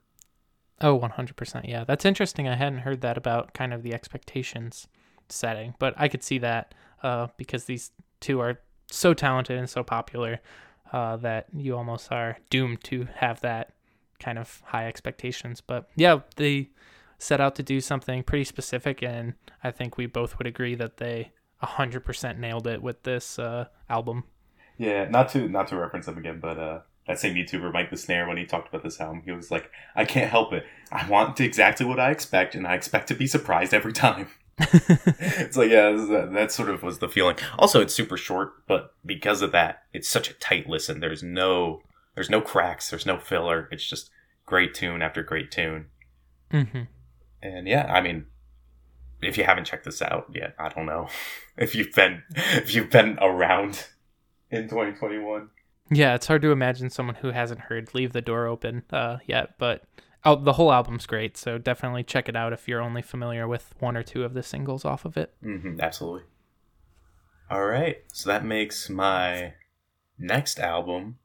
[0.79, 1.67] Oh, 100%.
[1.67, 1.83] Yeah.
[1.83, 2.47] That's interesting.
[2.47, 4.87] I hadn't heard that about kind of the expectations
[5.29, 8.59] setting, but I could see that uh, because these two are
[8.89, 10.39] so talented and so popular
[10.93, 13.73] uh, that you almost are doomed to have that
[14.19, 15.61] kind of high expectations.
[15.61, 16.69] But yeah, they
[17.21, 20.97] set out to do something pretty specific, and I think we both would agree that
[20.97, 21.31] they
[21.61, 24.23] 100% nailed it with this uh, album.
[24.77, 27.97] Yeah, not to not to reference them again, but uh, that same YouTuber Mic the
[27.97, 30.65] Snare when he talked about this album, he was like, "I can't help it.
[30.91, 35.55] I want exactly what I expect, and I expect to be surprised every time." it's
[35.55, 37.35] like yeah, that, that sort of was the feeling.
[37.59, 40.99] Also, it's super short, but because of that, it's such a tight listen.
[40.99, 41.81] There's no
[42.15, 42.89] there's no cracks.
[42.89, 43.69] There's no filler.
[43.71, 44.09] It's just
[44.47, 45.87] great tune after great tune.
[46.51, 46.83] Mm-hmm.
[47.41, 48.25] And yeah, I mean,
[49.21, 51.07] if you haven't checked this out yet, I don't know
[51.57, 53.87] if you've been if you've been around
[54.49, 55.49] in 2021.
[55.89, 59.57] Yeah, it's hard to imagine someone who hasn't heard "Leave the Door Open" uh, yet,
[59.57, 59.83] but
[60.23, 61.35] oh, the whole album's great.
[61.37, 64.43] So definitely check it out if you're only familiar with one or two of the
[64.43, 65.33] singles off of it.
[65.43, 66.23] Mm-hmm, absolutely.
[67.49, 69.55] All right, so that makes my
[70.17, 71.17] next album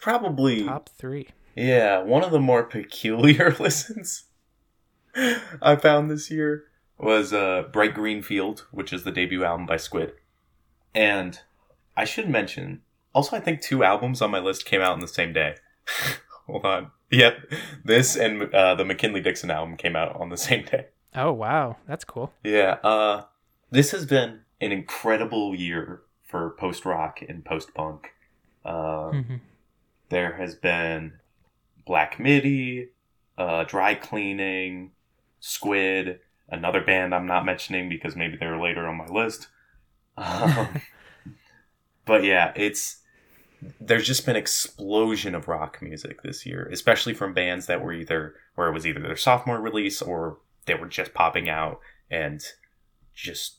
[0.00, 1.28] probably top three.
[1.56, 4.26] Yeah, one of the more peculiar listens
[5.62, 6.64] I found this year
[6.98, 10.12] was uh, Bright Green Field, which is the debut album by Squid.
[10.94, 11.40] And
[11.96, 12.82] I should mention,
[13.14, 15.56] also, I think two albums on my list came out in the same day.
[16.46, 16.90] Hold on.
[17.10, 17.52] Yep.
[17.84, 20.86] This and uh, the McKinley Dixon album came out on the same day.
[21.14, 21.76] Oh, wow.
[21.86, 22.32] That's cool.
[22.42, 22.78] Yeah.
[22.82, 23.24] Uh,
[23.70, 28.12] this has been an incredible year for post rock and post punk.
[28.64, 29.36] Uh, mm-hmm.
[30.08, 31.14] There has been
[31.86, 32.88] Black Midi,
[33.38, 34.90] uh, Dry Cleaning,
[35.46, 39.48] Squid, another band I'm not mentioning because maybe they're later on my list.
[40.16, 40.80] Um,
[42.04, 42.98] but yeah, it's
[43.80, 48.36] there's just been explosion of rock music this year, especially from bands that were either
[48.54, 52.44] where it was either their sophomore release or they were just popping out and
[53.12, 53.56] just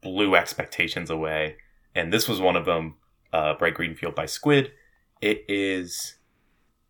[0.00, 1.56] blew expectations away.
[1.96, 2.94] And this was one of them,
[3.32, 4.70] uh, Bright Green Field by Squid.
[5.20, 6.14] It is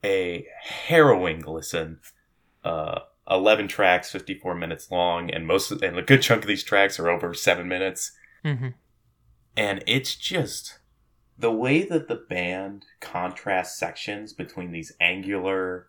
[0.05, 2.01] a harrowing listen.
[2.62, 6.64] Uh, 11 tracks, 54 minutes long, and most of, and a good chunk of these
[6.64, 8.12] tracks are over seven minutes.
[8.45, 8.69] Mm-hmm.
[9.57, 10.79] And it's just
[11.38, 15.88] the way that the band contrasts sections between these angular,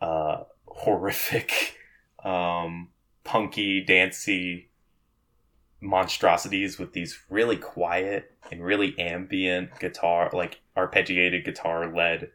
[0.00, 1.76] uh, horrific,
[2.24, 2.88] um,
[3.24, 4.70] punky, dancey
[5.82, 12.30] monstrosities with these really quiet and really ambient guitar, like arpeggiated guitar led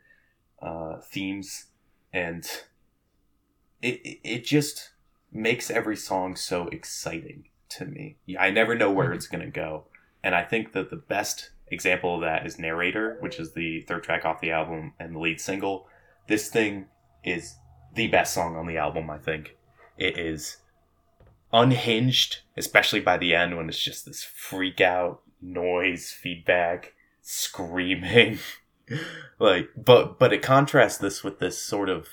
[0.61, 1.65] uh, themes.
[2.11, 2.47] And
[3.81, 4.91] it it just
[5.31, 8.17] makes every song so exciting to me.
[8.39, 9.15] I never know where mm-hmm.
[9.15, 9.85] it's going to go.
[10.23, 14.03] And I think that the best example of that is Narrator, which is the third
[14.03, 15.87] track off the album and the lead single.
[16.27, 16.85] This thing
[17.23, 17.55] is
[17.93, 19.57] the best song on the album, I think.
[19.97, 20.57] It is
[21.53, 28.39] unhinged, especially by the end when it's just this freak out noise, feedback, screaming.
[29.39, 32.09] like but but it contrasts this with this sort of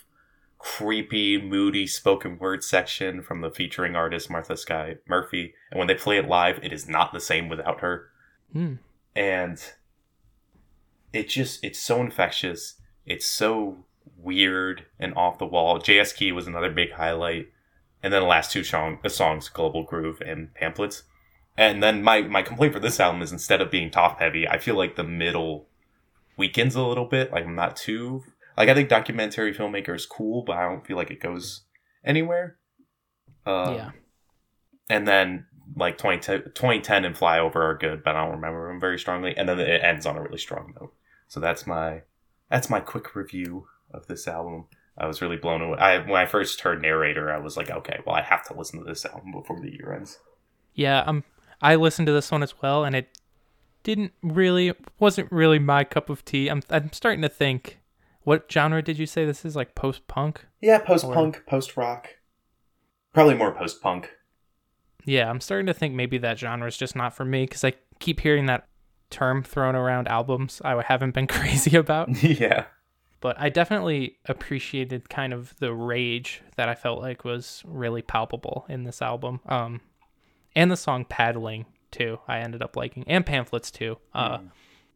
[0.62, 5.54] creepy, moody spoken word section from the featuring artist Martha Sky Murphy.
[5.70, 8.08] And when they play it live, it is not the same without her.
[8.54, 8.78] Mm.
[9.16, 9.60] And
[11.12, 12.74] it just, it's so infectious.
[13.04, 13.84] It's so
[14.16, 15.78] weird and off the wall.
[15.78, 16.30] G.S.K.
[16.30, 17.48] was another big highlight.
[18.00, 21.02] And then the last two song, the songs, Global Groove and Pamphlets.
[21.58, 24.58] And then my, my complaint for this album is instead of being top heavy, I
[24.58, 25.66] feel like the middle
[26.36, 27.32] weakens a little bit.
[27.32, 28.22] Like I'm not too
[28.56, 31.62] like I think documentary filmmaker is cool, but I don't feel like it goes
[32.04, 32.56] anywhere.
[33.46, 33.90] Uh, yeah.
[34.88, 38.98] And then like 20, 2010 and Flyover are good, but I don't remember them very
[38.98, 39.36] strongly.
[39.36, 40.92] And then it ends on a really strong note.
[41.28, 42.02] So that's my
[42.50, 44.66] that's my quick review of this album.
[44.98, 45.78] I was really blown away.
[45.78, 48.78] I when I first heard Narrator, I was like, okay, well, I have to listen
[48.78, 50.18] to this album before the year ends.
[50.74, 51.24] Yeah, um,
[51.60, 53.18] I listened to this one as well, and it
[53.82, 56.48] didn't really wasn't really my cup of tea.
[56.48, 57.80] I'm I'm starting to think
[58.24, 59.56] what genre did you say this is?
[59.56, 60.46] Like post punk?
[60.60, 62.08] Yeah, post punk, post rock.
[63.12, 64.10] Probably more post punk.
[65.04, 67.74] Yeah, I'm starting to think maybe that genre is just not for me because I
[67.98, 68.68] keep hearing that
[69.10, 72.22] term thrown around albums I haven't been crazy about.
[72.22, 72.66] yeah.
[73.20, 78.66] But I definitely appreciated kind of the rage that I felt like was really palpable
[78.68, 79.40] in this album.
[79.46, 79.80] Um,
[80.56, 82.18] and the song Paddling too.
[82.26, 83.98] I ended up liking and pamphlets too.
[84.14, 84.50] Uh, mm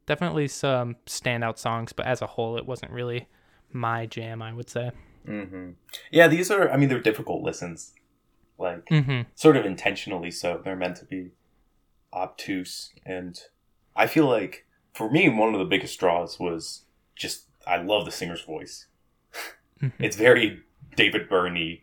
[0.06, 3.28] definitely some standout songs, but as a whole, it wasn't really
[3.72, 4.42] my jam.
[4.42, 4.92] I would say.
[5.26, 5.70] Mm-hmm.
[6.10, 6.70] Yeah, these are.
[6.70, 7.92] I mean, they're difficult listens,
[8.58, 9.22] like mm-hmm.
[9.34, 10.60] sort of intentionally so.
[10.62, 11.32] They're meant to be
[12.12, 13.38] obtuse, and
[13.94, 16.82] I feel like for me, one of the biggest draws was
[17.14, 18.86] just I love the singer's voice.
[19.82, 20.02] Mm-hmm.
[20.02, 20.62] It's very
[20.94, 21.78] David Byrne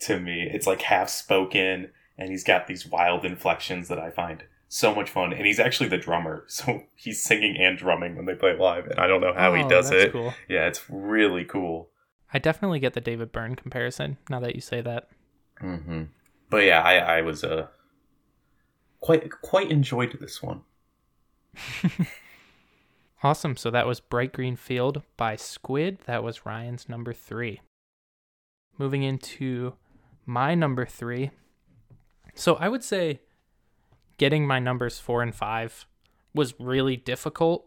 [0.00, 0.48] to me.
[0.52, 5.10] It's like half spoken, and he's got these wild inflections that I find so much
[5.10, 5.32] fun.
[5.32, 8.86] And he's actually the drummer, so he's singing and drumming when they play live.
[8.86, 10.12] And I don't know how oh, he does it.
[10.12, 10.34] Cool.
[10.48, 11.90] Yeah, it's really cool.
[12.32, 15.08] I definitely get the David Byrne comparison now that you say that.
[15.62, 16.04] Mm-hmm.
[16.50, 17.68] But yeah, I, I was uh,
[19.00, 20.62] quite quite enjoyed this one.
[23.22, 23.56] awesome.
[23.56, 26.00] So that was Bright Green Field by Squid.
[26.06, 27.60] That was Ryan's number three.
[28.76, 29.74] Moving into
[30.26, 31.30] my number three.
[32.34, 33.20] So I would say
[34.18, 35.86] getting my numbers four and five
[36.34, 37.64] was really difficult.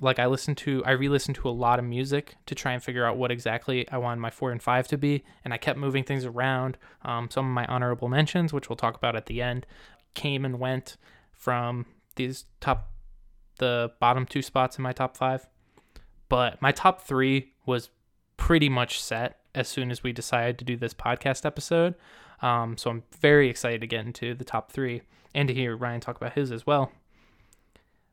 [0.00, 3.04] Like I listened to, I re-listened to a lot of music to try and figure
[3.04, 6.04] out what exactly I wanted my four and five to be, and I kept moving
[6.04, 6.78] things around.
[7.02, 9.66] Um, some of my honorable mentions, which we'll talk about at the end,
[10.14, 10.96] came and went
[11.32, 11.84] from
[12.16, 12.92] these top,
[13.58, 15.46] the bottom two spots in my top five.
[16.30, 17.90] But my top three was
[18.38, 21.94] pretty much set as soon as we decided to do this podcast episode.
[22.40, 25.02] Um, so I'm very excited to get into the top three
[25.34, 26.92] and to hear Ryan talk about his as well.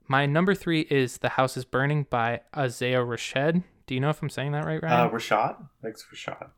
[0.08, 3.64] My number three is The House is Burning by Isaiah Rashad.
[3.86, 5.08] Do you know if I'm saying that right, Ryan?
[5.08, 5.68] Uh, Rashad?
[5.82, 6.50] Thanks, Rashad.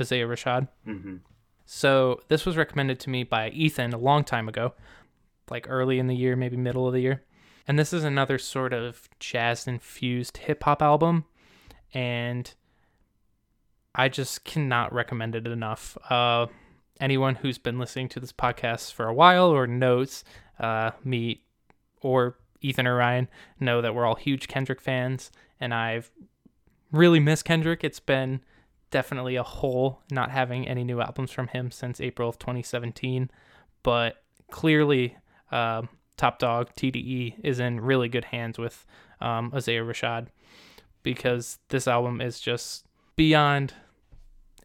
[0.00, 0.68] Isaiah Rashad.
[0.86, 1.16] Mm-hmm.
[1.66, 4.74] So this was recommended to me by Ethan a long time ago,
[5.50, 7.22] like early in the year, maybe middle of the year.
[7.68, 11.26] And this is another sort of jazz infused hip hop album.
[11.94, 12.52] And
[13.94, 15.96] I just cannot recommend it enough.
[16.08, 16.46] Uh,
[17.00, 20.24] anyone who's been listening to this podcast for a while or knows
[20.58, 21.42] uh, me
[22.02, 26.10] or Ethan or Ryan know that we're all huge Kendrick fans, and I've
[26.92, 27.82] really missed Kendrick.
[27.82, 28.40] It's been
[28.90, 33.30] definitely a hole not having any new albums from him since April of 2017,
[33.82, 35.16] but clearly,
[35.50, 35.82] uh,
[36.16, 38.84] Top Dawg TDE is in really good hands with
[39.22, 40.26] um, Isaiah Rashad
[41.02, 42.84] because this album is just
[43.16, 43.72] beyond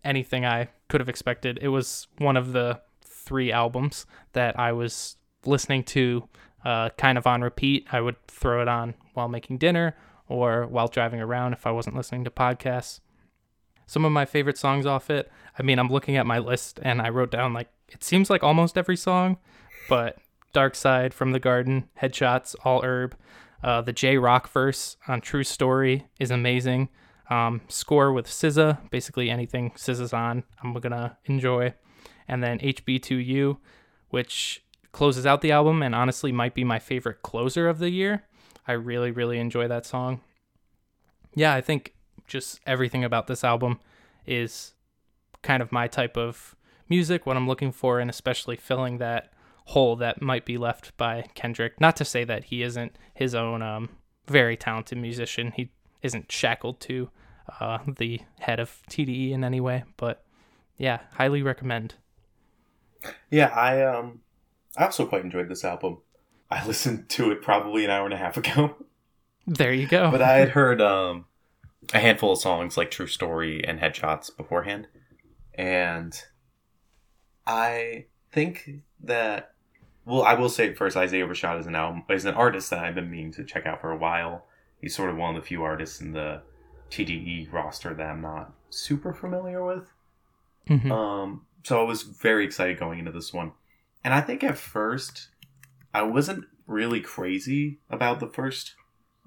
[0.06, 1.60] anything I could have expected.
[1.62, 6.28] It was one of the three albums that I was listening to
[6.64, 7.88] uh, kind of on repeat.
[7.92, 9.96] I would throw it on while making dinner
[10.28, 13.00] or while driving around if I wasn't listening to podcasts.
[13.88, 17.02] Some of my favorite songs off it, I mean, I'm looking at my list and
[17.02, 19.38] I wrote down like, it seems like almost every song,
[19.88, 20.18] but
[20.54, 23.16] Darkseid from the Garden, Headshots, All Herb,
[23.64, 26.90] uh, the Jay Rock verse on True Story is amazing.
[27.30, 31.74] Um, score with SZA, basically anything SZA's on, I'm gonna enjoy.
[32.28, 33.58] And then HB2U,
[34.10, 38.24] which closes out the album and honestly might be my favorite closer of the year.
[38.68, 40.22] I really, really enjoy that song.
[41.36, 41.94] Yeah, I think
[42.28, 43.80] just everything about this album
[44.26, 44.74] is
[45.42, 46.56] kind of my type of
[46.90, 49.32] music, what I'm looking for, and especially filling that
[49.66, 51.80] hole that might be left by Kendrick.
[51.82, 53.90] Not to say that he isn't his own um,
[54.28, 55.52] very talented musician.
[55.56, 55.72] He
[56.06, 57.10] isn't shackled to
[57.60, 59.84] uh, the head of TDE in any way.
[59.98, 60.24] But
[60.78, 61.96] yeah, highly recommend.
[63.30, 64.22] Yeah, I um,
[64.78, 65.98] I also quite enjoyed this album.
[66.50, 68.76] I listened to it probably an hour and a half ago.
[69.48, 70.10] There you go.
[70.12, 71.26] but I had heard um,
[71.94, 74.88] a handful of songs like True Story and Headshots beforehand,
[75.54, 76.20] and
[77.46, 79.52] I think that
[80.06, 82.96] well, I will say first, Isaiah Rashad is an album is an artist that I've
[82.96, 84.46] been meaning to check out for a while
[84.86, 86.44] he's sort of one of the few artists in the
[86.92, 89.92] TDE roster that I'm not super familiar with.
[90.70, 90.92] Mm-hmm.
[90.92, 93.54] Um, so I was very excited going into this one.
[94.04, 95.30] And I think at first,
[95.92, 98.76] I wasn't really crazy about the first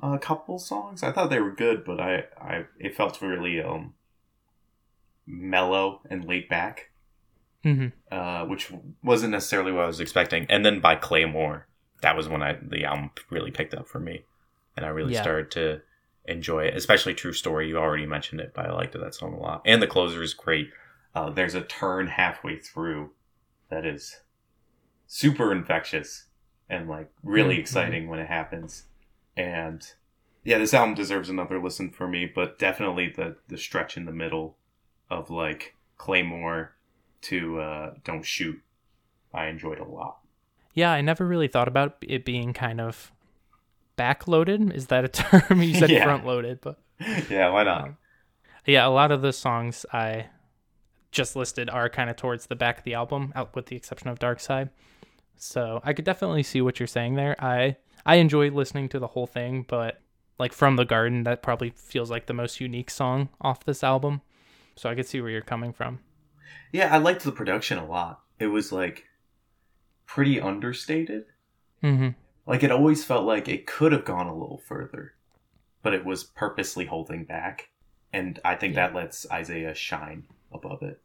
[0.01, 1.03] uh, couple songs.
[1.03, 3.95] I thought they were good, but I, I it felt really um,
[5.27, 6.91] mellow and laid back,
[7.65, 7.89] mm-hmm.
[8.13, 8.71] uh, which
[9.03, 10.47] wasn't necessarily what I was expecting.
[10.49, 11.67] And then by Claymore,
[12.03, 14.23] that was when I the album really picked up for me
[14.79, 15.23] and I really yeah.
[15.23, 15.83] started to
[16.25, 16.77] enjoy it.
[16.77, 17.69] Especially True Story.
[17.69, 19.63] You already mentioned it, but I liked that song a lot.
[19.67, 20.71] And the closer is great.
[21.15, 23.11] Uh, there's a turn halfway through
[23.71, 24.21] that is
[25.07, 26.27] super infectious
[26.71, 27.61] and like really mm-hmm.
[27.61, 28.85] exciting when it happens.
[29.37, 29.87] And
[30.45, 34.13] yeah, this album deserves another listen for me, but definitely the the stretch in the
[34.13, 34.57] middle
[35.11, 36.75] of like Claymore
[37.23, 38.61] to uh, Don't Shoot,
[39.35, 40.19] I enjoyed a lot.
[40.75, 43.13] Yeah, I never really thought about it being kind of
[43.99, 44.73] backloaded.
[44.73, 45.09] Is that a
[45.49, 45.61] term?
[45.61, 46.05] you said yeah.
[46.05, 46.79] front loaded, but
[47.29, 47.85] yeah, why not?
[47.85, 47.97] Um,
[48.67, 50.27] yeah, a lot of the songs I
[51.11, 54.09] just listed are kind of towards the back of the album, out with the exception
[54.09, 54.71] of Darkseid.
[55.37, 57.37] So I could definitely see what you're saying there.
[57.43, 60.01] I I enjoy listening to the whole thing, but
[60.39, 64.23] like from the garden, that probably feels like the most unique song off this album.
[64.77, 66.01] So I could see where you're coming from.
[66.73, 68.21] Yeah, I liked the production a lot.
[68.39, 69.05] It was like
[70.07, 71.25] pretty understated.
[71.83, 72.11] Mm-hmm.
[72.49, 75.13] Like it always felt like it could have gone a little further,
[75.83, 77.69] but it was purposely holding back.
[78.11, 78.87] And I think yeah.
[78.87, 81.03] that lets Isaiah shine above it.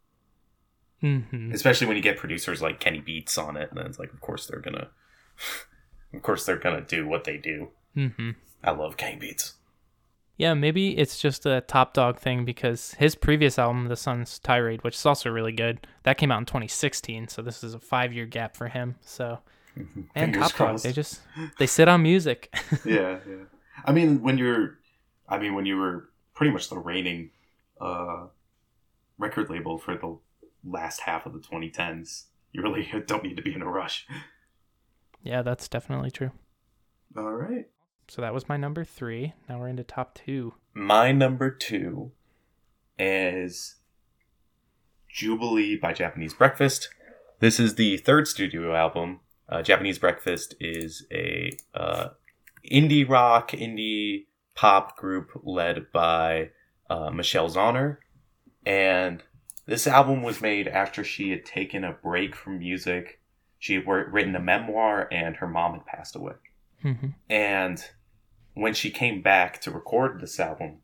[1.04, 1.52] Mm-hmm.
[1.52, 4.22] Especially when you get producers like Kenny Beats on it, and then it's like, of
[4.22, 4.88] course they're gonna,
[6.14, 7.72] of course they're gonna do what they do.
[7.98, 8.32] Mm-hmm.
[8.64, 9.56] I love Kenny Beats.
[10.38, 14.84] Yeah, maybe it's just a Top Dawg thing because his previous album, The Sun's Tirade,
[14.84, 17.28] which is also really good, that came out in 2016.
[17.28, 18.96] So this is a five year gap for him.
[19.02, 19.40] So,
[19.76, 19.88] and
[20.34, 20.42] mm-hmm.
[20.42, 21.22] Top Dawg, they just
[21.60, 22.54] they sit on music.
[22.86, 23.46] yeah, yeah.
[23.86, 24.80] I mean, when you're,
[25.28, 27.32] I mean, when you were pretty much the reigning
[27.82, 28.28] uh,
[29.18, 30.18] record label for the
[30.64, 34.08] last half of the 2010s, you really don't need to be in a rush.
[35.22, 36.32] Yeah, that's definitely true.
[37.16, 37.68] All right.
[38.08, 39.34] So that was my number three.
[39.48, 40.54] Now we're into top two.
[40.74, 42.12] My number two
[43.00, 43.76] is
[45.08, 46.90] Jubilee by Japanese Breakfast.
[47.40, 49.22] This is the third studio album.
[49.54, 52.08] Uh, Japanese Breakfast is a uh,
[52.72, 54.26] indie rock, indie
[54.56, 56.50] pop group led by
[56.90, 57.98] uh, Michelle Zauner.
[58.66, 59.22] And
[59.68, 63.22] this album was made after she had taken a break from music.
[63.60, 66.34] She had written a memoir, and her mom had passed away.
[66.84, 67.10] Mm-hmm.
[67.30, 67.86] And
[68.56, 70.80] when she came back to record this album,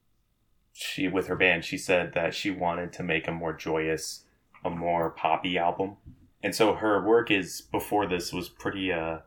[0.73, 4.25] she with her band, she said that she wanted to make a more joyous,
[4.63, 5.97] a more poppy album.
[6.41, 9.19] And so her work is before this was pretty uh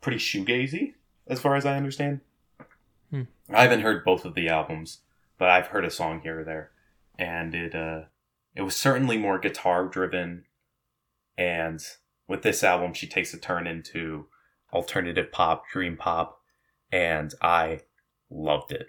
[0.00, 0.94] pretty shoegazy,
[1.26, 2.20] as far as I understand.
[3.10, 3.22] Hmm.
[3.52, 5.00] I haven't heard both of the albums,
[5.38, 6.70] but I've heard a song here or there.
[7.18, 8.02] And it uh
[8.54, 10.44] it was certainly more guitar driven
[11.36, 11.80] and
[12.26, 14.26] with this album she takes a turn into
[14.72, 16.40] alternative pop, dream pop,
[16.92, 17.80] and I
[18.30, 18.88] loved it.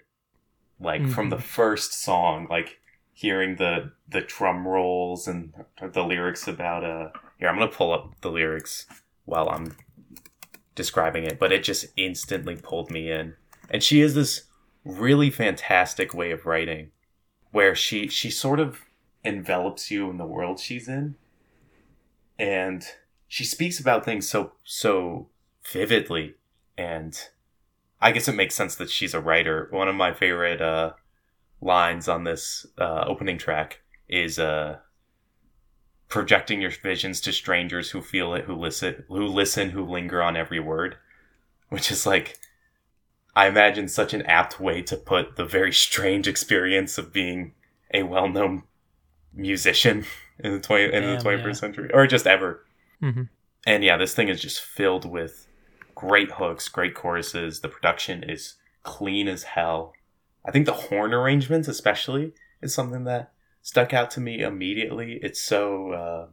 [0.78, 1.12] Like mm-hmm.
[1.12, 1.44] from the mm-hmm.
[1.44, 2.80] first song, like
[3.12, 5.52] hearing the the drum rolls and
[5.92, 7.08] the lyrics about uh
[7.40, 8.86] here I'm gonna pull up the lyrics
[9.24, 9.76] while I'm
[10.74, 13.34] describing it, but it just instantly pulled me in.
[13.70, 14.44] And she has this
[14.84, 16.90] really fantastic way of writing
[17.50, 18.80] where she she sort of
[19.24, 21.16] envelops you in the world she's in.
[22.38, 22.84] And
[23.26, 25.28] she speaks about things so so
[25.72, 26.34] vividly.
[26.76, 27.18] And
[28.02, 29.68] i guess it makes sense that she's a writer.
[29.70, 30.92] One of my favorite uh,
[31.60, 34.78] lines on this uh, opening track is uh,
[36.10, 40.36] projecting your visions to strangers who feel it who listen who listen who linger on
[40.36, 40.96] every word
[41.70, 42.38] which is like
[43.34, 47.54] i imagine such an apt way to put the very strange experience of being
[47.94, 48.62] a well-known
[49.32, 50.04] musician
[50.38, 51.52] in the 20 in Damn, the 21st yeah.
[51.52, 52.64] century or just ever
[53.02, 53.22] mm-hmm.
[53.66, 55.46] and yeah this thing is just filled with
[56.00, 57.60] great hooks, great choruses.
[57.60, 59.92] The production is clean as hell.
[60.46, 62.32] I think the horn arrangements, especially,
[62.62, 63.32] is something that
[63.62, 65.18] stuck out to me immediately.
[65.22, 66.26] It's so uh,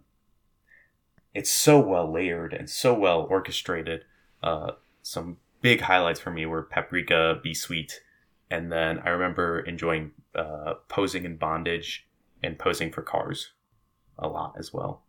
[1.33, 4.03] it's so well layered and so well orchestrated.
[4.41, 4.71] Uh,
[5.01, 8.01] some big highlights for me were Paprika, Be Sweet,
[8.49, 12.07] and then I remember enjoying uh, Posing in Bondage
[12.43, 13.51] and Posing for Cars
[14.17, 15.03] a lot as well.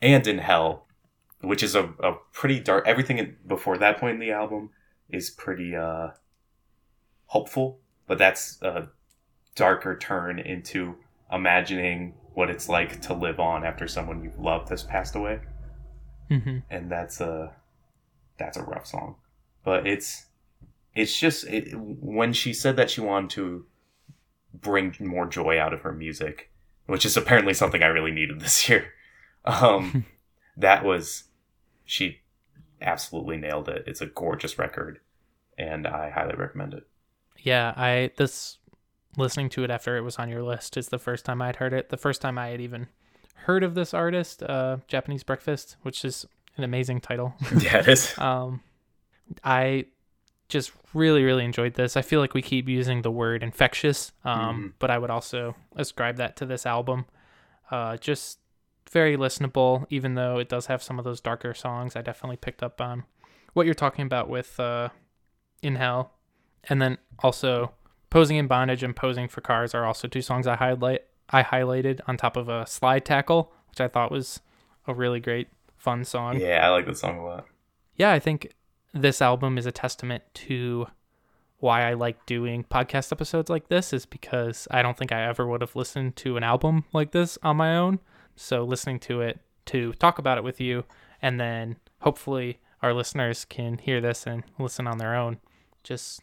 [0.00, 0.86] And in Hell,
[1.40, 2.86] which is a, a pretty dark.
[2.86, 4.70] Everything before that point in the album
[5.10, 6.08] is pretty uh,
[7.26, 8.88] hopeful, but that's a
[9.54, 10.96] darker turn into
[11.34, 15.40] imagining what it's like to live on after someone you've loved has passed away,
[16.30, 16.58] mm-hmm.
[16.70, 17.52] and that's a
[18.38, 19.16] that's a rough song,
[19.64, 20.26] but it's
[20.94, 23.66] it's just it, when she said that she wanted to
[24.52, 26.50] bring more joy out of her music,
[26.86, 28.92] which is apparently something I really needed this year.
[29.46, 30.06] Um,
[30.56, 31.24] that was
[31.84, 32.20] she
[32.80, 33.84] absolutely nailed it.
[33.86, 35.00] It's a gorgeous record,
[35.58, 36.86] and I highly recommend it.
[37.42, 38.56] Yeah, I this
[39.16, 41.72] listening to it after it was on your list is the first time I'd heard
[41.72, 41.88] it.
[41.88, 42.88] The first time I had even
[43.34, 47.34] heard of this artist, uh, Japanese Breakfast, which is an amazing title.
[47.58, 48.18] Yeah, it is.
[48.18, 48.60] um,
[49.42, 49.86] I
[50.48, 51.96] just really, really enjoyed this.
[51.96, 54.66] I feel like we keep using the word infectious, um, mm-hmm.
[54.78, 57.06] but I would also ascribe that to this album.
[57.70, 58.38] Uh, just
[58.90, 61.96] very listenable, even though it does have some of those darker songs.
[61.96, 63.04] I definitely picked up on
[63.54, 64.90] what you're talking about with uh,
[65.62, 66.12] In Hell.
[66.68, 67.72] And then also
[68.14, 71.98] Posing in Bondage and Posing for Cars are also two songs I highlight I highlighted
[72.06, 74.38] on top of a slide tackle, which I thought was
[74.86, 76.38] a really great fun song.
[76.38, 77.46] Yeah, I like that song a lot.
[77.96, 78.52] Yeah, I think
[78.92, 80.86] this album is a testament to
[81.58, 85.44] why I like doing podcast episodes like this is because I don't think I ever
[85.48, 87.98] would have listened to an album like this on my own.
[88.36, 90.84] So listening to it to talk about it with you,
[91.20, 95.38] and then hopefully our listeners can hear this and listen on their own.
[95.82, 96.20] Just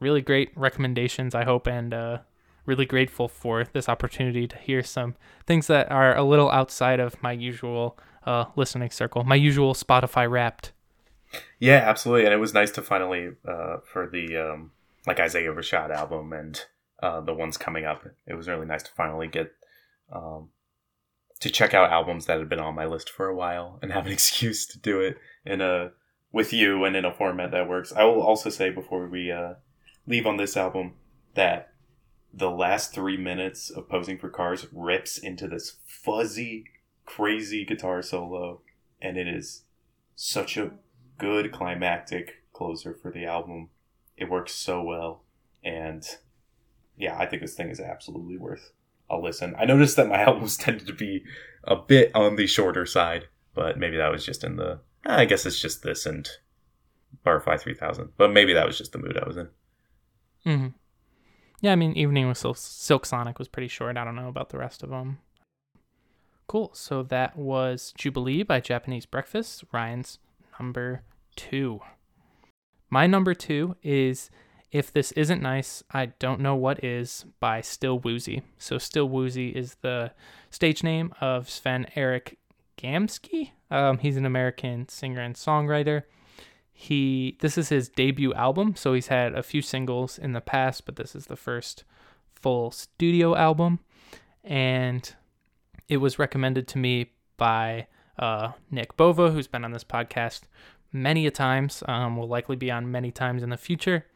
[0.00, 2.18] really great recommendations, I hope, and uh,
[2.66, 5.14] really grateful for this opportunity to hear some
[5.46, 10.30] things that are a little outside of my usual uh, listening circle, my usual Spotify
[10.30, 10.72] wrapped.
[11.58, 14.72] Yeah, absolutely, and it was nice to finally uh, for the um,
[15.06, 16.62] like Isaiah Rashad album and
[17.02, 18.06] uh, the ones coming up.
[18.26, 19.52] It was really nice to finally get
[20.12, 20.50] um,
[21.40, 24.06] to check out albums that had been on my list for a while and have
[24.06, 25.92] an excuse to do it in a
[26.32, 27.92] with you and in a format that works.
[27.92, 29.54] I will also say before we uh,
[30.08, 30.94] leave on this album
[31.34, 31.72] that
[32.32, 36.64] the last three minutes of posing for cars rips into this fuzzy,
[37.04, 38.60] crazy guitar solo,
[39.00, 39.64] and it is
[40.16, 40.72] such a
[41.18, 43.68] good climactic closer for the album.
[44.16, 45.24] It works so well,
[45.62, 46.04] and
[46.96, 48.72] yeah, I think this thing is absolutely worth
[49.10, 49.54] a listen.
[49.58, 51.22] I noticed that my albums tended to be
[51.64, 54.80] a bit on the shorter side, but maybe that was just in the.
[55.06, 56.28] I guess it's just this and
[57.24, 59.48] Butterfly 3000, but maybe that was just the mood I was in.
[60.46, 60.68] Mm-hmm.
[61.60, 63.96] Yeah, I mean, Evening with Silk Sonic was pretty short.
[63.96, 65.18] I don't know about the rest of them.
[66.46, 66.70] Cool.
[66.72, 70.18] So that was Jubilee by Japanese Breakfast, Ryan's
[70.58, 71.02] number
[71.36, 71.80] two.
[72.90, 74.30] My number two is
[74.72, 78.42] If This Isn't Nice, I Don't Know What Is by Still Woozy.
[78.56, 80.12] So, Still Woozy is the
[80.50, 82.38] stage name of Sven Erik
[82.78, 83.50] Gamsky.
[83.70, 86.04] Um, he's an American singer and songwriter.
[86.80, 90.86] He this is his debut album, so he's had a few singles in the past,
[90.86, 91.82] but this is the first
[92.32, 93.80] full studio album,
[94.44, 95.12] and
[95.88, 100.42] it was recommended to me by uh, Nick Bova, who's been on this podcast
[100.92, 101.82] many a times.
[101.88, 104.06] Um, will likely be on many times in the future,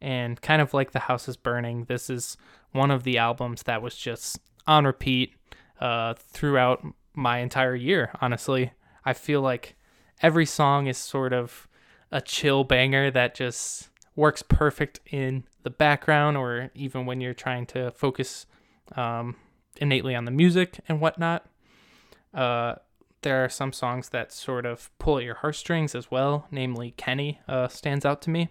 [0.00, 2.36] and kind of like The House is Burning, this is
[2.72, 5.34] one of the albums that was just on repeat
[5.80, 8.10] uh, throughout my entire year.
[8.20, 8.72] Honestly,
[9.04, 9.76] I feel like
[10.20, 11.67] every song is sort of
[12.10, 17.66] a chill banger that just works perfect in the background or even when you're trying
[17.66, 18.46] to focus
[18.96, 19.36] um,
[19.76, 21.46] innately on the music and whatnot.
[22.34, 22.74] Uh,
[23.22, 27.40] there are some songs that sort of pull at your heartstrings as well, namely Kenny
[27.48, 28.48] uh, stands out to me.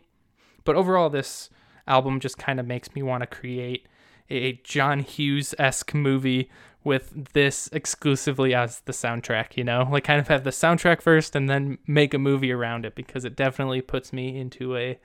[0.64, 1.50] But overall, this
[1.88, 3.88] album just kind of makes me want to create
[4.30, 6.50] a John Hughes esque movie
[6.88, 9.88] with this exclusively as the soundtrack, you know?
[9.92, 13.26] Like kind of have the soundtrack first and then make a movie around it because
[13.26, 14.98] it definitely puts me into a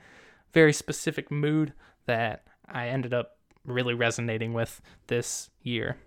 [0.53, 1.73] very specific mood
[2.05, 5.97] that I ended up really resonating with this year.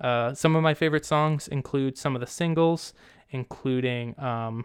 [0.00, 2.94] Uh, some of my favorite songs include some of the singles,
[3.28, 4.64] including um,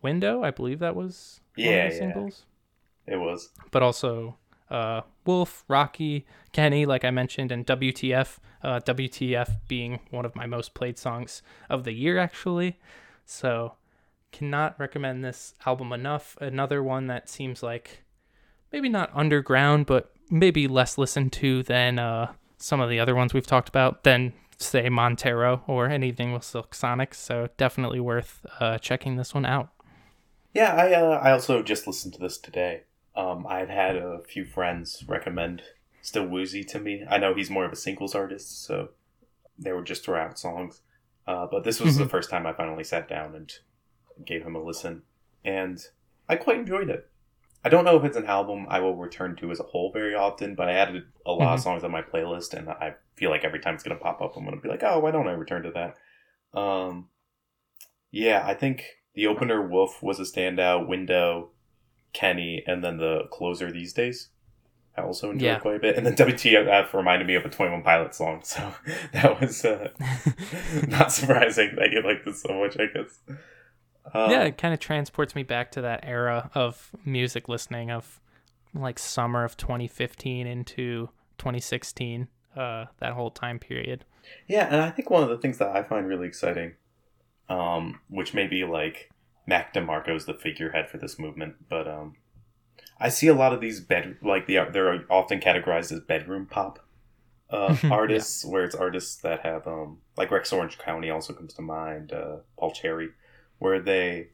[0.00, 1.90] "Window." I believe that was yeah, yeah.
[1.90, 2.46] singles.
[3.06, 4.36] It was, but also
[4.70, 8.38] uh, Wolf, Rocky, Kenny, like I mentioned, and WTF.
[8.62, 12.78] Uh, WTF being one of my most played songs of the year, actually.
[13.24, 13.74] So,
[14.30, 16.36] cannot recommend this album enough.
[16.40, 18.04] Another one that seems like
[18.72, 23.34] maybe not underground, but maybe less listened to than uh, some of the other ones
[23.34, 27.14] we've talked about, than say Montero or anything with Silk Sonic.
[27.14, 29.70] So, definitely worth uh, checking this one out.
[30.54, 32.82] Yeah, I uh, I also just listened to this today.
[33.14, 35.62] Um, I've had a few friends recommend
[36.02, 37.04] Still Woozy to me.
[37.08, 38.90] I know he's more of a singles artist, so
[39.58, 40.82] they would just throw out songs.
[41.26, 42.10] Uh, but this was the mm-hmm.
[42.10, 43.50] first time I finally sat down and
[44.26, 45.02] gave him a listen,
[45.44, 45.80] and
[46.28, 47.08] I quite enjoyed it.
[47.64, 50.16] I don't know if it's an album I will return to as a whole very
[50.16, 51.54] often, but I added a lot mm-hmm.
[51.54, 54.20] of songs on my playlist, and I feel like every time it's going to pop
[54.20, 56.58] up, I'm going to be like, oh, why don't I return to that?
[56.58, 57.08] Um,
[58.10, 58.84] yeah, I think
[59.14, 60.88] the opener Wolf was a standout.
[60.88, 61.50] Window
[62.12, 64.28] Kenny, and then the closer these days.
[64.96, 65.58] I also enjoyed yeah.
[65.58, 65.96] quite a bit.
[65.96, 68.74] And then WTF reminded me of a 21 Pilots song, so
[69.12, 69.88] that was uh,
[70.88, 73.20] not surprising that you liked this so much, I guess.
[74.14, 78.20] Um, yeah, it kind of transports me back to that era of music listening of
[78.74, 84.04] like summer of 2015 into 2016, uh, that whole time period.
[84.46, 86.74] Yeah, and I think one of the things that I find really exciting,
[87.48, 89.10] um, which may be like
[89.46, 92.16] Mac DeMarco is the figurehead for this movement, but um,
[92.98, 96.78] I see a lot of these bed like the they're often categorized as bedroom pop
[97.50, 98.50] uh, artists, yeah.
[98.50, 102.36] where it's artists that have um, like Rex Orange County also comes to mind, uh,
[102.58, 103.10] Paul Cherry,
[103.58, 104.28] where they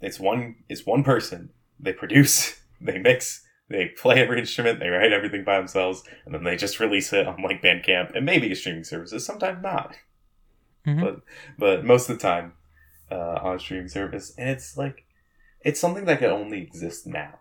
[0.00, 1.50] it's one it's one person
[1.80, 6.44] they produce, they mix, they play every instrument, they write everything by themselves, and then
[6.44, 9.96] they just release it on like Bandcamp and maybe streaming services, sometimes not.
[10.86, 11.00] Mm-hmm.
[11.00, 11.20] But
[11.58, 12.52] but most of the time
[13.10, 15.04] uh, on a streaming service, and it's like
[15.60, 17.40] it's something that can only exist now,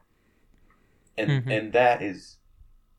[1.18, 1.52] and mm-hmm.
[1.52, 2.38] and that is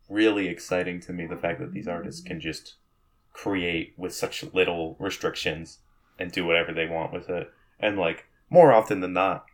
[0.08, 1.26] really exciting to me.
[1.26, 2.76] The fact that these artists can just
[3.32, 5.78] create with such little restrictions
[6.18, 9.44] and do whatever they want with it, and like more often than not,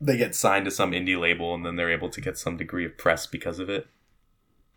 [0.00, 2.84] they get signed to some indie label and then they're able to get some degree
[2.84, 3.86] of press because of it.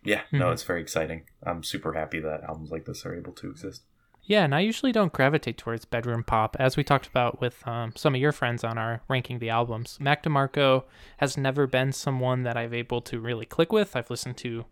[0.03, 0.39] Yeah, mm-hmm.
[0.39, 1.23] no, it's very exciting.
[1.43, 3.83] I'm super happy that albums like this are able to exist.
[4.27, 7.93] Yeah, and I usually don't gravitate towards bedroom pop, as we talked about with um,
[7.95, 9.97] some of your friends on our ranking the albums.
[10.01, 10.83] Mac DeMarco
[11.15, 13.95] has never been someone that I've able to really click with.
[13.95, 14.65] I've listened to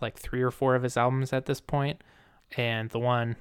[0.00, 2.02] like three or four of his albums at this point,
[2.56, 3.36] and the one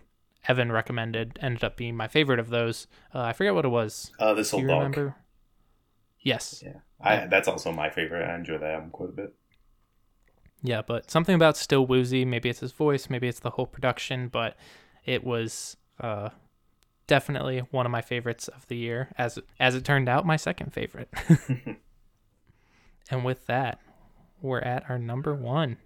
[0.49, 2.87] Evan recommended ended up being my favorite of those.
[3.15, 4.11] Uh, I forget what it was.
[4.19, 4.79] Uh, this old dog.
[4.79, 5.15] remember?
[6.19, 6.61] Yes.
[6.61, 8.29] Yeah, I, that's also my favorite.
[8.29, 9.33] I enjoy that album quite a bit.
[10.61, 12.25] Yeah, but something about Still Woozy.
[12.25, 14.57] Maybe it's his voice, maybe it's the whole production, but
[15.05, 16.29] it was uh,
[17.07, 19.09] definitely one of my favorites of the year.
[19.17, 21.09] As as it turned out, my second favorite.
[23.09, 23.79] and with that,
[24.41, 25.77] we're at our number one.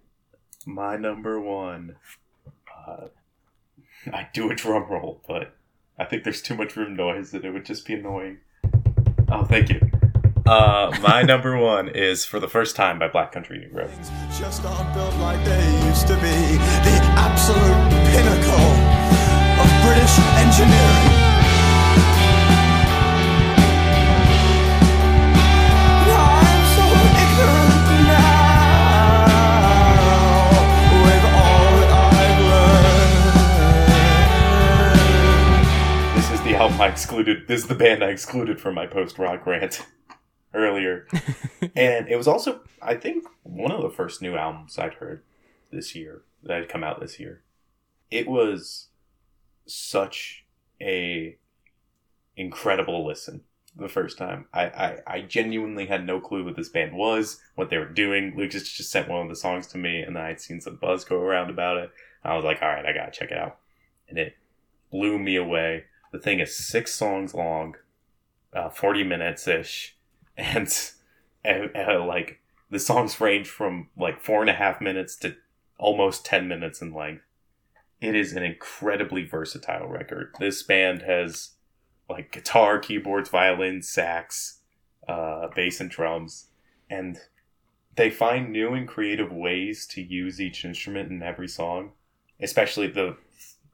[0.64, 1.96] My number one.
[2.86, 3.08] Uh,
[4.12, 5.54] I do a drum roll, but
[5.98, 8.38] I think there's too much room noise that it would just be annoying.
[9.28, 9.80] Oh, thank you.
[10.46, 13.90] Uh, my number one is For the First Time by Black Country New Road.
[14.38, 16.20] Just aren't built like they used to be.
[16.20, 18.75] The absolute pinnacle of
[19.86, 21.06] British engineering.
[26.10, 26.84] I'm so
[27.22, 29.30] ignorant now
[31.04, 32.40] with all that I've
[36.10, 36.16] learned.
[36.16, 37.46] This is the album I excluded.
[37.46, 39.86] This is the band I excluded from my post rock rant
[40.52, 41.06] earlier.
[41.76, 45.22] and it was also, I think, one of the first new albums I'd heard
[45.70, 47.44] this year that had come out this year.
[48.10, 48.88] It was
[49.66, 50.44] such
[50.80, 51.36] a
[52.36, 53.42] incredible listen
[53.76, 54.46] the first time.
[54.52, 58.34] I, I, I genuinely had no clue what this band was, what they were doing.
[58.36, 61.04] Lucas just sent one of the songs to me, and then I'd seen some buzz
[61.04, 61.90] go around about it.
[62.24, 63.58] I was like, all right, I gotta check it out.
[64.08, 64.36] And it
[64.90, 65.84] blew me away.
[66.12, 67.76] The thing is six songs long,
[68.52, 69.96] uh, 40 minutes ish,
[70.36, 70.68] and,
[71.44, 72.40] and, uh, like
[72.70, 75.36] the songs range from like four and a half minutes to
[75.78, 77.22] almost 10 minutes in length.
[78.00, 80.34] It is an incredibly versatile record.
[80.38, 81.52] This band has
[82.08, 84.60] like guitar, keyboards, violin, sax,
[85.08, 86.48] uh, bass, and drums,
[86.90, 87.18] and
[87.96, 91.92] they find new and creative ways to use each instrument in every song.
[92.40, 93.16] Especially the,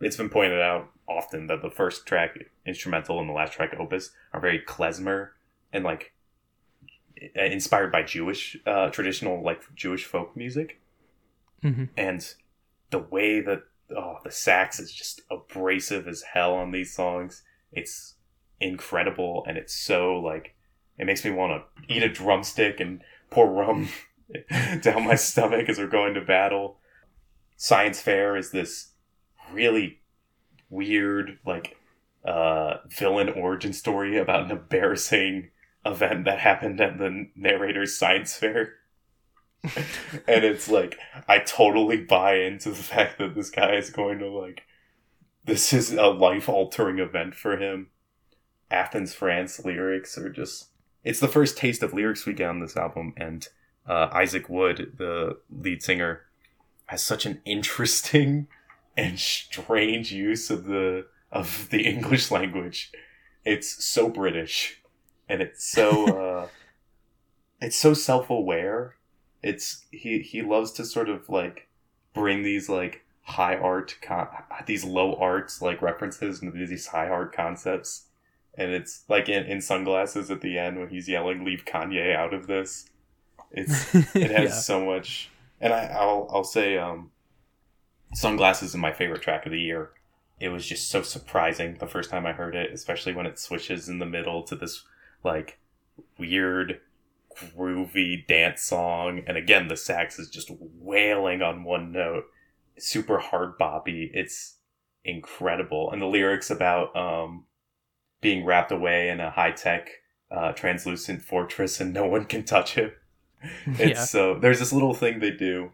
[0.01, 4.13] it's been pointed out often that the first track instrumental and the last track opus
[4.33, 5.31] are very klezmer
[5.73, 6.13] and like
[7.35, 10.81] inspired by Jewish uh, traditional like Jewish folk music,
[11.61, 12.35] hmm and
[12.91, 13.63] the way that
[13.97, 17.43] oh the sax is just abrasive as hell on these songs.
[17.73, 18.15] It's
[18.61, 20.55] incredible, and it's so like
[20.99, 23.89] it makes me want to eat a drumstick and pour rum
[24.81, 26.79] down my stomach as we're going to battle.
[27.57, 28.93] Science Fair is this
[29.53, 30.01] really
[30.71, 31.77] weird like
[32.25, 35.51] uh villain origin story about an embarrassing
[35.85, 38.75] event that happened at the narrator's science fair.
[40.27, 40.99] and it's like
[41.29, 44.63] I totally buy into the fact that this guy is going to like
[45.45, 47.89] this is a life altering event for him.
[48.71, 50.69] Athens, France lyrics are just
[51.05, 53.49] it's the first taste of lyrics we get on this album and
[53.87, 56.23] uh, Isaac Wood, the lead singer,
[56.87, 58.47] has such an interesting
[58.97, 62.93] and strange use of the of the English language.
[63.45, 64.83] It's so British
[65.29, 66.49] and it's so uh,
[67.61, 68.97] it's so self aware.
[69.43, 71.69] It's he he loves to sort of like
[72.15, 74.29] bring these like high art con-
[74.67, 78.07] these low arts like references into these high art concepts.
[78.57, 82.35] And it's like in, in sunglasses at the end when he's yelling leave kanye out
[82.35, 82.89] of this.
[83.51, 84.61] It's it has Yeah.
[84.61, 85.31] so much
[85.61, 87.11] and I, i'll i'll say um
[88.15, 89.91] sunglasses is my favorite track of the year.
[90.41, 93.89] It was just so surprising the first time i heard it especially when it switches
[93.89, 94.85] in the middle to this
[95.23, 95.59] like
[96.19, 96.81] weird
[97.37, 102.25] groovy dance song and again the sax is just wailing on one note.
[102.79, 104.11] Super hard boppy.
[104.13, 104.57] It's
[105.05, 105.91] incredible.
[105.91, 107.45] And the lyrics about um
[108.21, 109.91] being wrapped away in a high-tech
[110.31, 112.97] uh, translucent fortress and no one can touch it.
[113.67, 114.05] It's yeah.
[114.05, 115.73] so there's this little thing they do.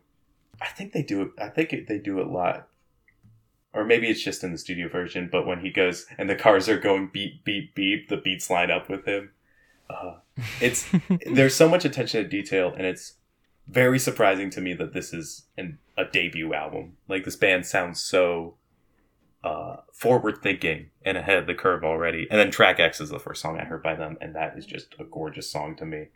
[0.60, 2.68] I think they do it i think it, they do it a lot
[3.72, 6.68] or maybe it's just in the studio version but when he goes and the cars
[6.68, 9.30] are going beep beep beep the beats line up with him
[9.90, 10.14] uh,
[10.60, 10.88] it's
[11.26, 13.14] there's so much attention to detail and it's
[13.66, 16.96] very surprising to me that this is an, a debut album.
[17.08, 18.56] Like this band sounds so
[19.44, 22.26] uh, forward thinking and ahead of the curve already.
[22.30, 24.66] And then track x is the first song i heard by them and that is
[24.66, 26.06] just a gorgeous song to me.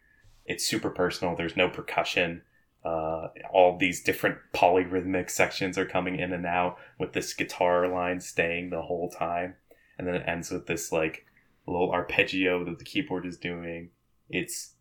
[0.47, 1.37] It's super personal.
[1.37, 2.43] There's no percussion.
[2.85, 8.20] Uh, all these different polyrhythmic sections are coming in and out with this guitar line
[8.20, 9.55] staying the whole time.
[9.99, 11.27] And then it ends with this like
[11.66, 13.90] little arpeggio that the keyboard is doing.
[14.28, 14.74] It's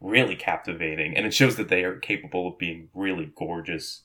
[0.00, 4.02] really captivating and it shows that they are capable of being really gorgeous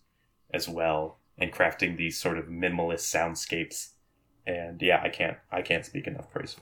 [0.54, 3.90] as well and crafting these sort of minimalist soundscapes.
[4.46, 6.56] And yeah i can't i can't speak enough praise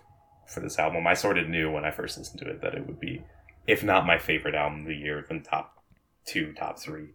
[0.47, 1.07] for this album.
[1.07, 3.23] I sort of knew when i first listened to it that it would be
[3.67, 5.81] if not my favorite album of the year then top
[6.25, 7.09] two top three.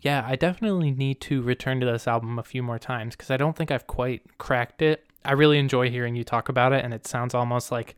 [0.00, 3.36] Yeah, I definitely need to return to this album a few more times because I
[3.36, 5.05] don't think I've quite cracked it.
[5.26, 7.96] I really enjoy hearing you talk about it, and it sounds almost like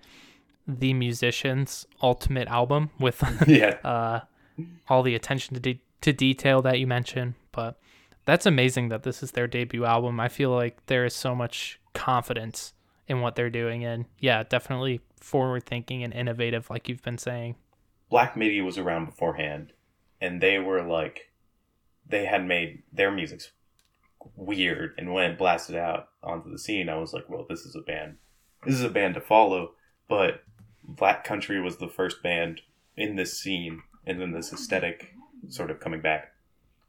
[0.67, 3.77] the musician's ultimate album with yeah.
[3.85, 4.21] uh,
[4.89, 7.35] all the attention to de- to detail that you mentioned.
[7.53, 7.79] But
[8.25, 10.21] that's amazing that this is their debut album.
[10.21, 12.75] I feel like there is so much confidence
[13.07, 17.57] in what they're doing, and yeah, definitely forward thinking and innovative, like you've been saying.
[18.11, 19.73] Black Midi was around beforehand,
[20.21, 21.31] and they were like,
[22.07, 23.51] they had made their music's
[24.37, 27.75] weird, and when it blasted out onto the scene, I was like, well, this is
[27.77, 28.17] a band,
[28.65, 29.73] this is a band to follow.
[30.09, 30.43] But
[30.85, 32.63] Black Country was the first band
[32.97, 35.15] in this scene, and then this aesthetic
[35.49, 36.33] sort of coming back,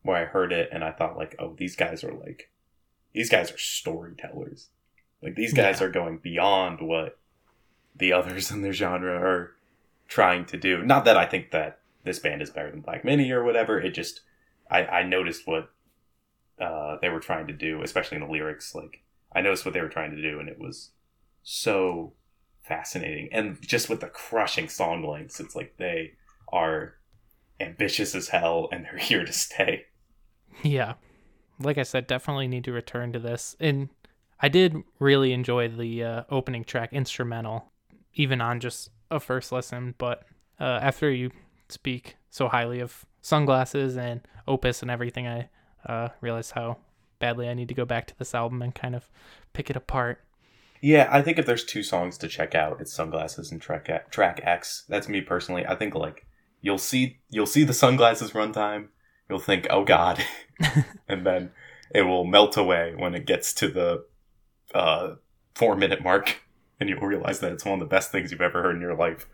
[0.03, 2.49] where I heard it and I thought like, oh, these guys are like,
[3.13, 4.69] these guys are storytellers.
[5.21, 5.87] Like these guys Yeah.
[5.87, 7.19] are going beyond what
[7.95, 9.51] the others in their genre are
[10.07, 10.81] trying to do.
[10.83, 13.79] Not that I think that this band is better than Black Midi or whatever.
[13.79, 14.21] It just
[14.71, 15.69] I, I noticed what
[16.59, 18.75] uh, they were trying to do, especially in the lyrics.
[18.75, 19.01] Like
[19.33, 20.91] I noticed what they were trying to do, and it was
[21.43, 22.13] so
[22.61, 23.29] fascinating.
[23.31, 26.13] And just with the crushing song lengths, it's like they
[26.51, 26.95] are
[27.59, 29.85] ambitious as hell, and they're here to stay.
[30.63, 30.93] Yeah.
[31.61, 33.55] Like I said, definitely need to return to this.
[33.59, 33.89] And
[34.39, 37.71] I did really enjoy the uh, opening track instrumental,
[38.13, 39.95] even on just a first listen.
[39.97, 40.23] But
[40.59, 41.31] uh, after you
[41.67, 45.49] speak so highly of sunglasses and Opus and everything, I
[45.85, 46.77] uh, realized how
[47.19, 49.09] badly I need to go back to this album and kind of
[49.53, 50.23] pick it apart.
[50.81, 54.41] Yeah, I think if there's two songs to check out, it's Sunglasses and Track Track
[54.43, 54.85] X.
[54.87, 55.65] That's me personally.
[55.65, 56.25] I think like
[56.61, 58.87] you'll see you'll see the Sunglasses runtime,
[59.29, 60.23] you'll think, "Oh god."
[61.07, 61.51] and then
[61.93, 64.05] it will melt away when it gets to the
[64.73, 65.15] uh
[65.55, 66.43] 4 minute mark
[66.79, 68.95] and you'll realize that it's one of the best things you've ever heard in your
[68.95, 69.27] life.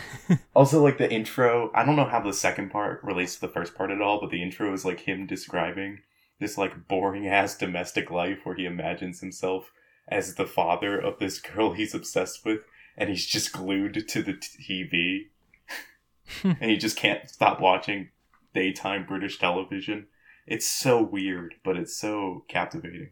[0.54, 3.74] also like the intro, I don't know how the second part relates to the first
[3.74, 6.00] part at all, but the intro is like him describing
[6.40, 9.72] this like boring ass domestic life where he imagines himself
[10.08, 12.60] as the father of this girl he's obsessed with
[12.96, 15.28] and he's just glued to the TV
[16.42, 18.10] and he just can't stop watching
[18.54, 20.06] daytime British television.
[20.46, 23.10] It's so weird, but it's so captivating.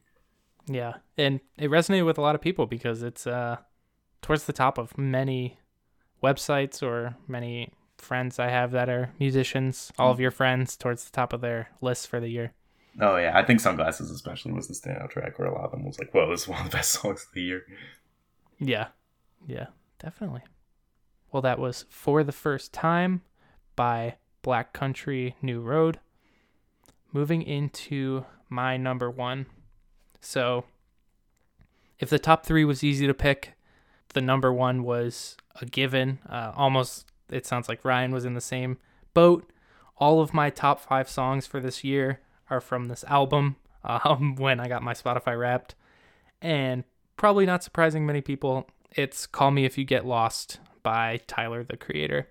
[0.67, 3.57] Yeah, and it resonated with a lot of people because it's uh
[4.23, 5.59] towards the top of many
[6.23, 9.93] websites or many friends I have that are musicians.
[9.99, 10.23] All of mm.
[10.23, 12.53] your friends towards the top of their list for the year.
[13.01, 15.85] Oh yeah, I think Sunglasses especially was the standout track where a lot of them
[15.85, 17.63] was like, "Whoa, this is one of the best songs of the year."
[18.59, 18.89] Yeah,
[19.47, 19.67] yeah,
[19.99, 20.43] definitely.
[21.31, 23.23] Well, that was for the first time
[23.77, 26.01] by Black Country New Road.
[27.13, 29.47] Moving into my number one.
[30.21, 30.65] So,
[31.99, 33.55] if the top three was easy to pick,
[34.15, 36.19] the number one was a given.
[36.29, 38.79] Uh, almost, it sounds like Ryan was in the same
[39.15, 39.51] boat.
[39.97, 44.61] All of my top five songs for this year are from this album um, when
[44.61, 45.75] I got my Spotify wrapped.
[46.43, 46.85] And
[47.17, 51.77] probably not surprising many people, it's Call Me If You Get Lost by Tyler, the
[51.77, 52.29] creator.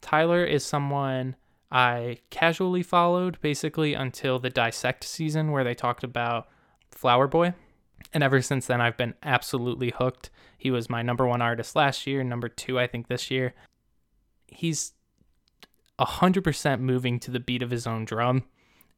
[0.00, 1.36] Tyler is someone
[1.70, 6.48] I casually followed basically until the Dissect season where they talked about
[6.90, 7.54] Flower Boy.
[8.12, 10.30] And ever since then, I've been absolutely hooked.
[10.58, 13.54] He was my number one artist last year, number two, I think, this year.
[14.48, 14.92] He's
[15.98, 18.44] 100% moving to the beat of his own drum.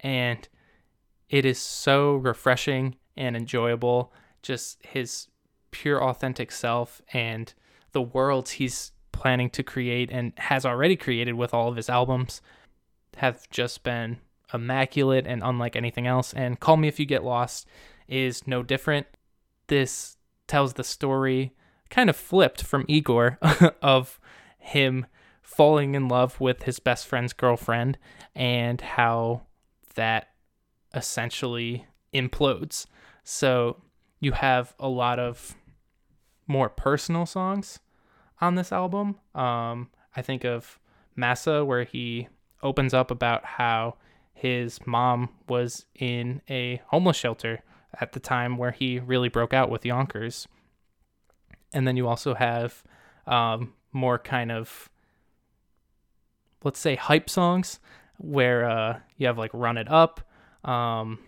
[0.00, 0.48] And
[1.28, 4.12] it is so refreshing and enjoyable.
[4.42, 5.28] Just his
[5.70, 7.52] pure, authentic self and
[7.92, 12.40] the worlds he's planning to create and has already created with all of his albums
[13.18, 14.18] have just been
[14.54, 16.32] immaculate and unlike anything else.
[16.32, 17.66] And Call Me If You Get Lost
[18.08, 19.06] is no different.
[19.68, 21.52] This tells the story
[21.90, 23.38] kind of flipped from Igor
[23.82, 24.18] of
[24.58, 25.06] him
[25.42, 27.98] falling in love with his best friend's girlfriend
[28.34, 29.42] and how
[29.94, 30.28] that
[30.94, 32.86] essentially implodes.
[33.24, 33.82] So
[34.20, 35.54] you have a lot of
[36.46, 37.80] more personal songs
[38.40, 39.16] on this album.
[39.34, 40.78] Um, I think of
[41.16, 42.28] Massa, where he
[42.62, 43.96] opens up about how
[44.34, 47.62] his mom was in a homeless shelter
[48.00, 50.48] at the time where he really broke out with Yonkers.
[51.72, 52.82] And then you also have
[53.26, 54.90] um, more kind of,
[56.64, 57.78] let's say, hype songs
[58.18, 60.20] where uh, you have like Run It Up,
[60.64, 61.18] um,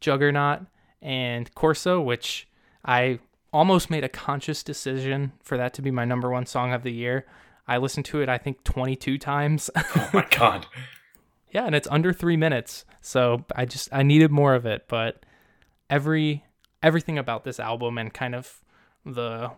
[0.00, 0.60] Juggernaut,
[1.02, 2.48] and Corso, which
[2.84, 3.20] I
[3.52, 6.92] almost made a conscious decision for that to be my number one song of the
[6.92, 7.26] year.
[7.66, 9.70] I listened to it, I think, 22 times.
[9.96, 10.66] Oh my god.
[11.52, 14.86] yeah, and it's under three minutes, so I just I needed more of it.
[14.88, 15.24] But
[15.90, 16.44] every
[16.82, 18.62] everything about this album and kind of
[19.04, 19.50] the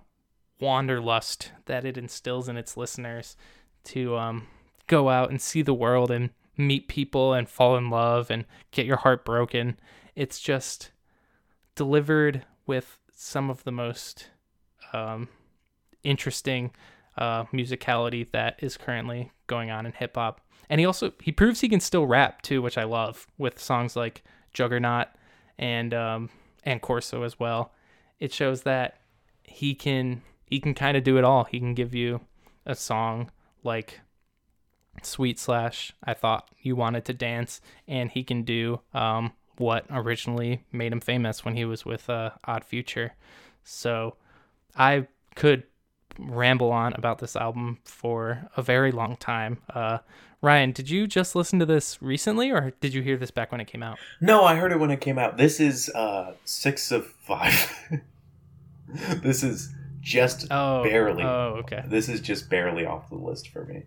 [0.60, 3.36] wanderlust that it instills in its listeners
[3.84, 4.46] to um,
[4.86, 8.86] go out and see the world and meet people and fall in love and get
[8.86, 9.78] your heart broken.
[10.14, 10.90] It's just
[11.74, 14.30] delivered with some of the most
[14.92, 15.28] um,
[16.02, 16.72] interesting
[17.16, 20.40] uh, musicality that is currently going on in hip hop.
[20.68, 23.96] And he also he proves he can still rap too, which I love with songs
[23.96, 24.22] like
[24.54, 25.08] Juggernaut
[25.62, 26.28] and um,
[26.64, 27.72] and Corso as well.
[28.18, 28.98] It shows that
[29.44, 31.44] he can he can kind of do it all.
[31.44, 32.20] He can give you
[32.66, 33.30] a song
[33.62, 34.00] like
[35.02, 35.92] Sweet Slash.
[36.02, 41.00] I thought you wanted to dance, and he can do um, what originally made him
[41.00, 43.14] famous when he was with uh, Odd Future.
[43.62, 44.16] So
[44.76, 45.06] I
[45.36, 45.62] could
[46.18, 49.58] ramble on about this album for a very long time.
[49.72, 49.98] Uh,
[50.42, 53.60] Ryan, did you just listen to this recently, or did you hear this back when
[53.60, 53.98] it came out?
[54.20, 55.36] No, I heard it when it came out.
[55.36, 57.72] This is uh, six of five.
[59.22, 61.22] this is just oh, barely.
[61.22, 61.84] Oh, okay.
[61.86, 63.84] This is just barely off the list for me.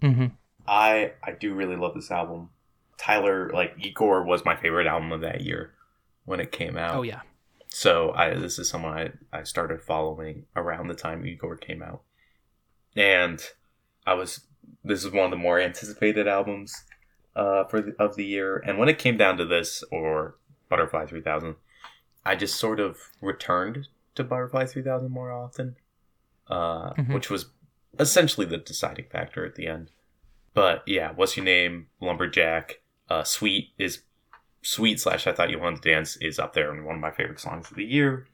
[0.00, 0.26] Mm-hmm.
[0.68, 2.50] I I do really love this album.
[2.96, 5.74] Tyler, like Igor, was my favorite album of that year
[6.24, 6.94] when it came out.
[6.94, 7.22] Oh yeah.
[7.66, 8.96] So I this is someone
[9.32, 12.02] I, I started following around the time Igor came out.
[12.94, 13.42] And
[14.06, 14.42] I was
[14.84, 16.84] this is one of the more anticipated albums
[17.36, 18.58] uh, for the, of the year.
[18.58, 20.36] And when it came down to this or
[20.68, 21.56] Butterfly 3000,
[22.24, 25.76] I just sort of returned to Butterfly 3000 more often,
[26.48, 27.12] uh, mm-hmm.
[27.12, 27.46] which was
[27.98, 29.90] essentially the deciding factor at the end.
[30.54, 31.88] But yeah, what's your name?
[32.00, 32.80] Lumberjack.
[33.08, 34.02] Uh, Sweet is
[34.62, 37.10] Sweet slash I Thought You Wanted to Dance is up there and one of my
[37.10, 38.26] favorite songs of the year.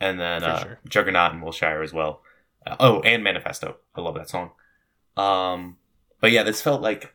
[0.00, 0.78] And then uh, sure.
[0.88, 2.22] Juggernaut and Wilshire as well.
[2.66, 3.76] Uh, oh, and Manifesto.
[3.94, 4.52] I love that song.
[5.16, 5.76] Um,
[6.20, 7.14] but yeah, this felt like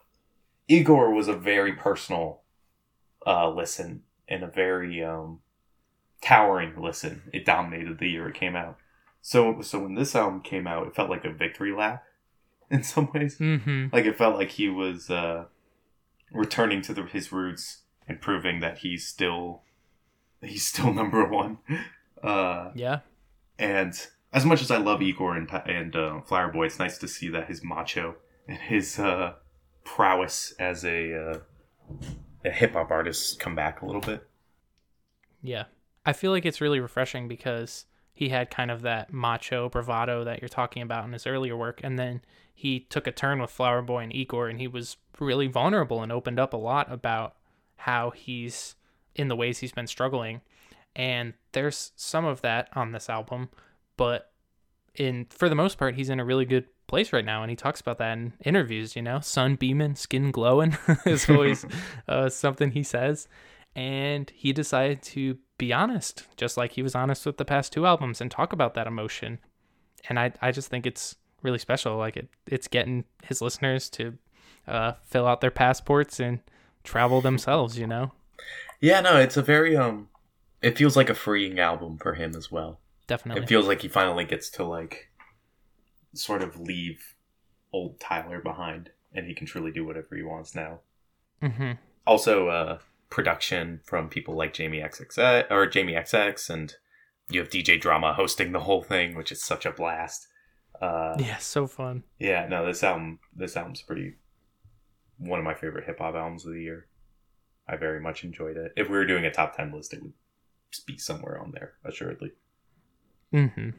[0.67, 2.41] Igor was a very personal
[3.25, 5.39] uh, listen and a very um,
[6.21, 7.23] towering listen.
[7.33, 8.77] It dominated the year it came out.
[9.21, 12.03] So so when this album came out, it felt like a victory lap
[12.71, 13.37] in some ways.
[13.37, 13.87] Mm-hmm.
[13.91, 15.45] Like it felt like he was uh,
[16.31, 19.61] returning to the, his roots and proving that he's still
[20.41, 21.57] he's still number one.
[22.21, 22.99] Uh, yeah.
[23.57, 23.93] And
[24.31, 27.29] as much as I love Igor and and uh, Flower Boy, it's nice to see
[27.29, 28.15] that his macho
[28.47, 29.33] and his uh,
[29.83, 31.39] prowess as a uh,
[32.45, 34.27] a hip hop artist come back a little bit.
[35.41, 35.65] Yeah,
[36.05, 40.41] I feel like it's really refreshing because he had kind of that macho bravado that
[40.41, 42.21] you're talking about in his earlier work, and then
[42.53, 46.11] he took a turn with Flower Boy and Igor, and he was really vulnerable and
[46.11, 47.35] opened up a lot about
[47.77, 48.75] how he's
[49.15, 50.41] in the ways he's been struggling.
[50.95, 53.49] And there's some of that on this album,
[53.99, 54.31] but
[54.95, 57.55] in for the most part, he's in a really good place right now, and he
[57.57, 58.95] talks about that in interviews.
[58.95, 61.65] You know, sun beaming, skin glowing is always
[62.07, 63.27] uh, something he says.
[63.75, 67.85] And he decided to be honest, just like he was honest with the past two
[67.85, 69.39] albums, and talk about that emotion.
[70.07, 71.97] And I, I just think it's really special.
[71.97, 74.17] Like it, it's getting his listeners to
[74.65, 76.39] uh, fill out their passports and
[76.85, 77.77] travel themselves.
[77.77, 78.13] You know.
[78.79, 80.07] Yeah, no, it's a very um,
[80.61, 82.79] it feels like a freeing album for him as well.
[83.09, 85.09] Definitely, it feels like he finally gets to like
[86.13, 87.15] sort of leave
[87.73, 90.81] old Tyler behind, and he can truly do whatever he wants now.
[91.41, 91.71] Mm-hmm.
[92.05, 92.77] Also, uh,
[93.09, 96.75] production from people like Jamie XX or Jamie XX, and
[97.29, 100.27] you have DJ Drama hosting the whole thing, which is such a blast.
[100.79, 102.03] Uh, yeah, so fun.
[102.19, 104.17] Yeah, no, this album, this album's pretty
[105.17, 106.87] one of my favorite hip hop albums of the year.
[107.67, 108.73] I very much enjoyed it.
[108.77, 110.13] If we were doing a top ten list, it would
[110.85, 112.31] be somewhere on there, assuredly.
[113.31, 113.69] Hmm.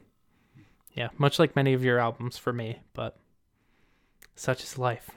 [0.94, 3.16] Yeah, much like many of your albums for me, but
[4.36, 5.10] such is life.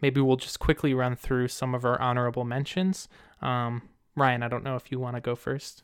[0.00, 3.08] Maybe we'll just quickly run through some of our honorable mentions.
[3.40, 3.82] Um,
[4.14, 5.82] Ryan, I don't know if you want to go first.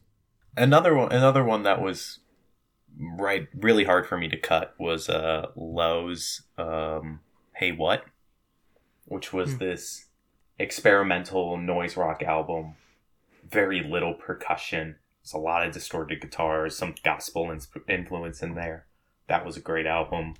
[0.56, 2.18] Another one, another one that was
[2.98, 7.20] right really hard for me to cut was uh Low's um
[7.54, 8.04] Hey What
[9.06, 9.58] which was mm.
[9.58, 10.06] this
[10.58, 12.74] experimental noise rock album
[13.50, 17.56] very little percussion there's a lot of distorted guitars some gospel
[17.88, 18.86] influence in there.
[19.28, 20.34] That was a great album.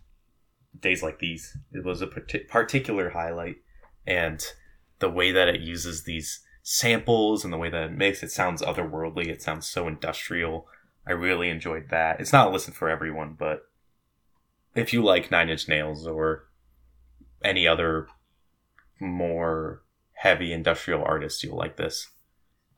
[0.78, 3.56] Days like these it was a particular highlight.
[4.06, 4.44] And
[4.98, 8.62] the way that it uses these samples and the way that it makes it sounds
[8.62, 9.26] otherworldly.
[9.26, 10.66] It sounds so industrial.
[11.06, 12.20] I really enjoyed that.
[12.20, 13.68] It's not a listen for everyone, but
[14.74, 16.44] if you like Nine Inch Nails or
[17.44, 18.06] any other
[19.00, 19.82] more
[20.14, 22.10] heavy industrial artist, you'll like this.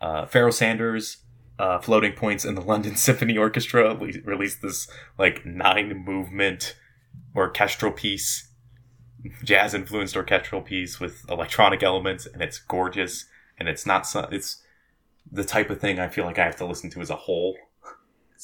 [0.01, 1.19] Uh, Pharoah Sanders,
[1.59, 4.89] uh, Floating Points, and the London Symphony Orchestra le- released this
[5.19, 6.77] like nine movement
[7.35, 8.49] orchestral piece,
[9.43, 13.27] jazz influenced orchestral piece with electronic elements, and it's gorgeous.
[13.57, 14.63] And it's not so, it's
[15.31, 17.57] the type of thing I feel like I have to listen to as a whole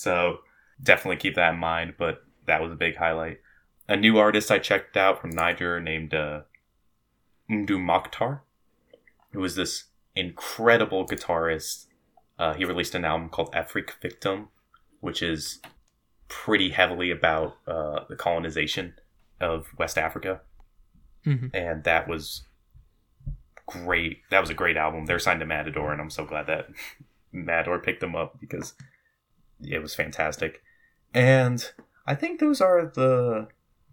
[0.00, 0.38] so
[0.82, 1.94] definitely keep that in mind.
[1.98, 3.40] But that was a big highlight.
[3.88, 6.42] A new artist I checked out from Niger named uh,
[7.50, 8.40] Mdou Moctar.
[9.32, 9.84] who was this
[10.14, 11.86] incredible guitarist.
[12.40, 14.48] Uh, he released an album called Afrique Victim,
[15.00, 15.60] which is
[16.26, 18.94] pretty heavily about uh, the colonization
[19.42, 20.40] of West Africa,
[21.26, 21.48] mm-hmm.
[21.52, 22.44] and that was
[23.66, 24.22] great.
[24.30, 25.04] That was a great album.
[25.04, 26.68] They're signed to Matador, and I'm so glad that
[27.32, 28.72] Matador picked them up because
[29.60, 30.62] it was fantastic.
[31.12, 31.70] And
[32.06, 33.48] I think those are the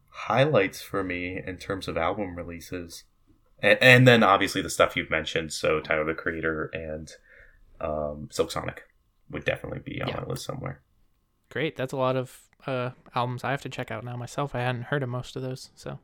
[0.09, 3.03] highlights for me in terms of album releases.
[3.59, 7.11] And, and then obviously the stuff you've mentioned, so Tyler the Creator and
[7.81, 8.83] um, Silk Sonic
[9.29, 10.17] would definitely be on yeah.
[10.21, 10.81] my list somewhere.
[11.49, 14.55] Great, that's a lot of uh, albums I have to check out now myself.
[14.55, 15.99] I hadn't heard of most of those, so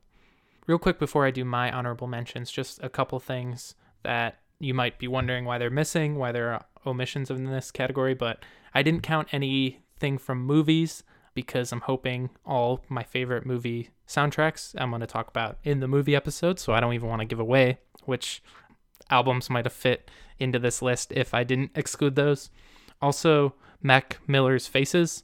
[0.68, 5.00] real quick before I do my honorable mentions, just a couple things that you might
[5.00, 8.44] be wondering why they're missing, why there are omissions in this category, but
[8.74, 11.04] I didn't count anything from movies
[11.34, 15.88] because I'm hoping all my favorite movie soundtracks I'm going to talk about in the
[15.88, 18.44] movie episode, so I don't even want to give away which
[19.10, 22.50] albums might have fit into this list if I didn't exclude those.
[23.02, 25.22] Also, Mac Miller's Faces,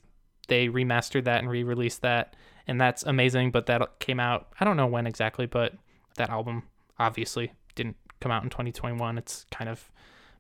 [0.48, 2.36] they remastered that and re-released that
[2.70, 3.50] and that's amazing.
[3.50, 5.74] But that came out, I don't know when exactly, but
[6.18, 6.64] that album
[7.00, 9.18] obviously didn't come out in 2021.
[9.18, 9.90] It's kind of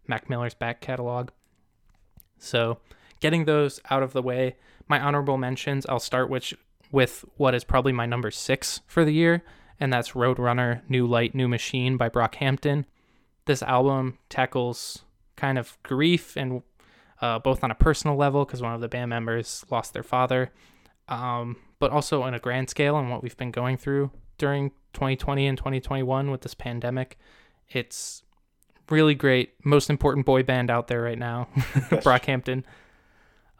[0.07, 1.29] Mac Miller's back catalog.
[2.37, 2.77] So,
[3.19, 6.53] getting those out of the way, my honorable mentions, I'll start with,
[6.91, 9.43] with what is probably my number six for the year,
[9.79, 12.85] and that's Roadrunner New Light, New Machine by Brockhampton.
[13.49, 16.61] This album tackles kind of grief and
[17.19, 20.51] uh, both on a personal level because one of the band members lost their father,
[21.07, 25.47] um, but also on a grand scale and what we've been going through during 2020
[25.47, 27.17] and 2021 with this pandemic.
[27.69, 28.21] It's
[28.87, 29.53] really great.
[29.65, 32.63] Most important boy band out there right now, Brockhampton.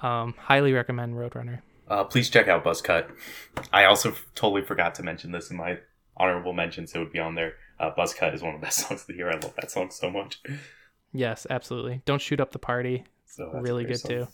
[0.04, 1.62] Um, highly recommend Roadrunner.
[1.88, 3.10] Uh, please check out Buzzcut.
[3.74, 5.80] I also f- totally forgot to mention this in my
[6.16, 6.94] honorable mentions.
[6.94, 7.56] It would be on there.
[7.80, 9.30] Uh, Buzzcut is one of the best songs of the year.
[9.30, 10.42] I love that song so much.
[11.14, 12.02] Yes, absolutely.
[12.06, 13.06] Don't shoot up the party.
[13.26, 14.10] So really good song.
[14.12, 14.28] too.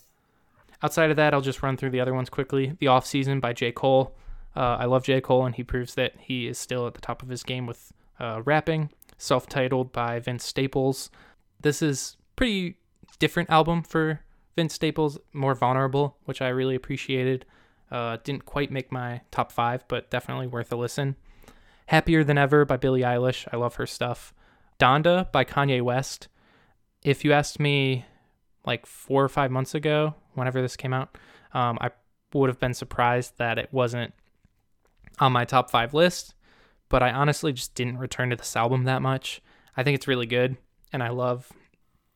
[0.82, 2.76] Outside of that, I'll just run through the other ones quickly.
[2.80, 3.72] The Off Season by J.
[3.72, 4.14] Cole.
[4.54, 5.20] Uh, I love J.
[5.20, 7.92] Cole, and he proves that he is still at the top of his game with
[8.20, 8.90] uh, rapping.
[9.18, 11.10] Self titled by Vince Staples.
[11.60, 12.76] This is pretty
[13.18, 14.20] different album for
[14.54, 17.46] Vince Staples, more vulnerable, which I really appreciated.
[17.90, 21.16] Uh, didn't quite make my top five, but definitely worth a listen.
[21.86, 23.46] Happier Than Ever by Billie Eilish.
[23.52, 24.34] I love her stuff.
[24.78, 26.28] Donda by Kanye West.
[27.02, 28.04] If you asked me
[28.64, 31.16] like four or five months ago, whenever this came out,
[31.54, 31.90] um, I
[32.34, 34.12] would have been surprised that it wasn't
[35.18, 36.34] on my top five list.
[36.88, 39.40] But I honestly just didn't return to this album that much.
[39.76, 40.56] I think it's really good,
[40.92, 41.52] and I love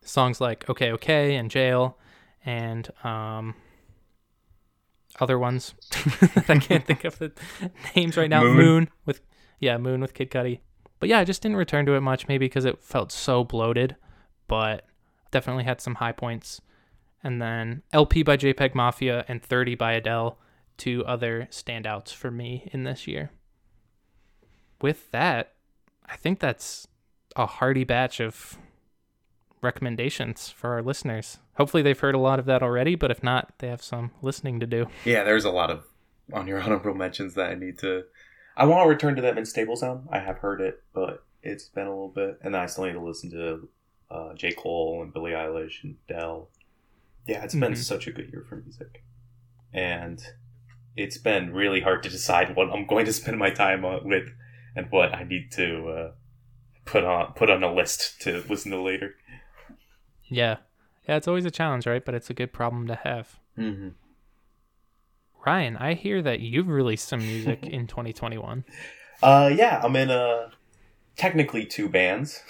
[0.02, 1.98] songs like "Okay, Okay" and "Jail,"
[2.44, 3.56] and um,
[5.18, 5.74] other ones
[6.48, 7.32] I can't think of the
[7.96, 8.42] names right now.
[8.44, 8.56] Moon.
[8.56, 9.20] Moon with
[9.60, 10.60] yeah, Moon with Kid Cudi.
[10.98, 13.96] But yeah, I just didn't return to it much, maybe because it felt so bloated.
[14.48, 14.86] But
[15.30, 16.60] definitely had some high points.
[17.22, 20.38] And then LP by JPEG Mafia and 30 by Adele,
[20.76, 23.30] two other standouts for me in this year.
[24.80, 25.52] With that,
[26.06, 26.88] I think that's
[27.36, 28.58] a hearty batch of
[29.62, 31.38] recommendations for our listeners.
[31.54, 34.58] Hopefully, they've heard a lot of that already, but if not, they have some listening
[34.60, 34.86] to do.
[35.04, 35.84] Yeah, there's a lot of
[36.32, 38.04] on your honorable mentions that I need to.
[38.60, 40.06] I want to return to that Vince Staples sound.
[40.12, 43.00] I have heard it, but it's been a little bit, and I still need to
[43.00, 43.68] listen to
[44.10, 44.52] uh, J.
[44.52, 46.50] Cole and Billie Eilish and Adele.
[47.26, 47.80] Yeah, it's been mm-hmm.
[47.80, 49.02] such a good year for music.
[49.72, 50.22] And
[50.94, 54.28] it's been really hard to decide what I'm going to spend my time on, with
[54.76, 56.10] and what I need to uh,
[56.84, 59.14] put on put on a list to listen to later.
[60.28, 60.58] Yeah.
[61.08, 62.04] Yeah, it's always a challenge, right?
[62.04, 63.38] But it's a good problem to have.
[63.56, 63.88] Mm-hmm.
[65.44, 68.64] Ryan, I hear that you've released some music in 2021.
[69.22, 70.50] Uh, yeah, I'm in uh,
[71.16, 72.42] technically two bands.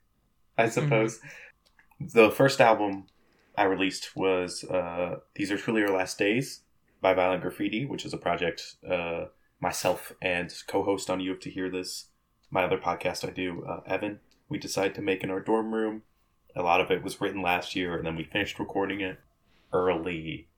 [0.58, 0.72] I mm-hmm.
[0.72, 1.18] suppose.
[1.18, 2.18] Mm-hmm.
[2.18, 3.06] The first album
[3.56, 6.62] I released was uh, These Are Truly Our Last Days
[7.00, 9.26] by Violent Graffiti, which is a project uh,
[9.60, 12.06] myself and co host on You Have to Hear This,
[12.50, 16.02] my other podcast I do, uh, Evan, we decided to make in our dorm room.
[16.54, 19.18] A lot of it was written last year, and then we finished recording it
[19.72, 20.48] early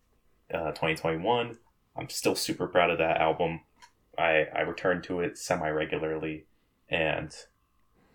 [0.53, 1.59] uh, 2021.
[1.97, 3.61] I'm still super proud of that album.
[4.19, 6.47] I, I return to it semi regularly,
[6.89, 7.35] and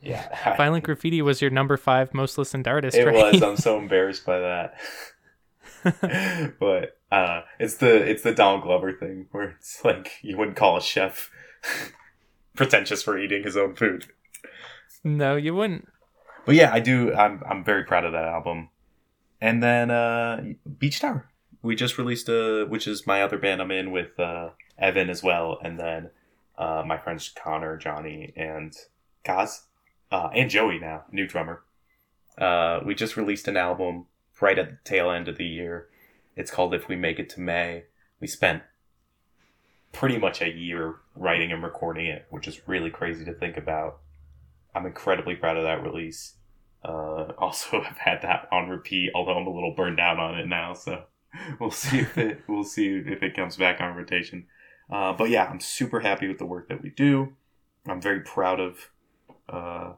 [0.02, 0.56] yeah.
[0.58, 2.98] Violent Graffiti was your number five most listened artist.
[2.98, 3.34] It right?
[3.34, 3.42] was.
[3.42, 4.76] I'm so embarrassed by that.
[6.60, 10.78] but uh, it's the it's the Donald Glover thing where it's like you wouldn't call
[10.78, 11.32] a chef
[12.56, 14.08] pretentious for eating his own food.
[15.04, 15.88] No, you wouldn't.
[16.46, 17.14] But yeah, I do.
[17.14, 18.70] I'm I'm very proud of that album.
[19.42, 20.44] And then uh,
[20.78, 21.30] Beach Tower,
[21.62, 25.22] we just released a, which is my other band I'm in with uh, Evan as
[25.22, 26.10] well, and then
[26.58, 28.74] uh, my friends Connor, Johnny, and
[29.26, 29.64] Kaz
[30.12, 31.64] uh, and Joey now, new drummer.
[32.38, 34.06] Uh, we just released an album
[34.40, 35.90] right at the tail end of the year.
[36.36, 37.84] It's called If We Make It to May.
[38.22, 38.64] We spent
[39.92, 44.00] pretty much a year writing and recording it, which is really crazy to think about.
[44.74, 46.36] I'm incredibly proud of that release.
[46.84, 50.48] Uh, also, I've had that on repeat, although I'm a little burned out on it
[50.48, 50.74] now.
[50.74, 51.04] So
[51.60, 54.46] we'll see if it we'll see if it comes back on rotation.
[54.92, 57.34] Uh, but yeah, I'm super happy with the work that we do.
[57.88, 58.90] I'm very proud of
[59.48, 59.94] uh,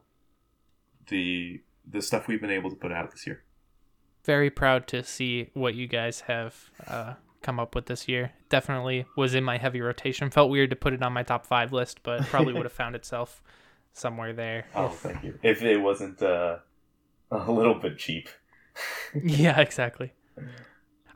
[1.08, 3.42] the the stuff we've been able to put out this year.
[4.24, 8.32] Very proud to see what you guys have uh, come up with this year.
[8.48, 10.30] Definitely was in my heavy rotation.
[10.30, 12.94] Felt weird to put it on my top five list, but probably would have found
[12.94, 13.42] itself
[13.92, 14.66] somewhere there.
[14.74, 14.94] Oh, if...
[14.94, 15.38] thank you.
[15.42, 16.58] If it wasn't uh,
[17.30, 18.28] a little bit cheap.
[19.14, 20.12] yeah, exactly.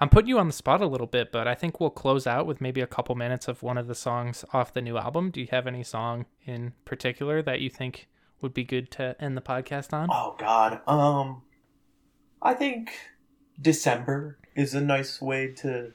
[0.01, 2.47] I'm putting you on the spot a little bit, but I think we'll close out
[2.47, 5.31] with maybe a couple minutes of one of the songs off the new album.
[5.31, 8.09] Do you have any song in particular that you think
[8.41, 10.09] would be good to end the podcast on?
[10.13, 11.43] Oh God, um,
[12.43, 12.93] I think
[13.61, 15.93] December is a nice way to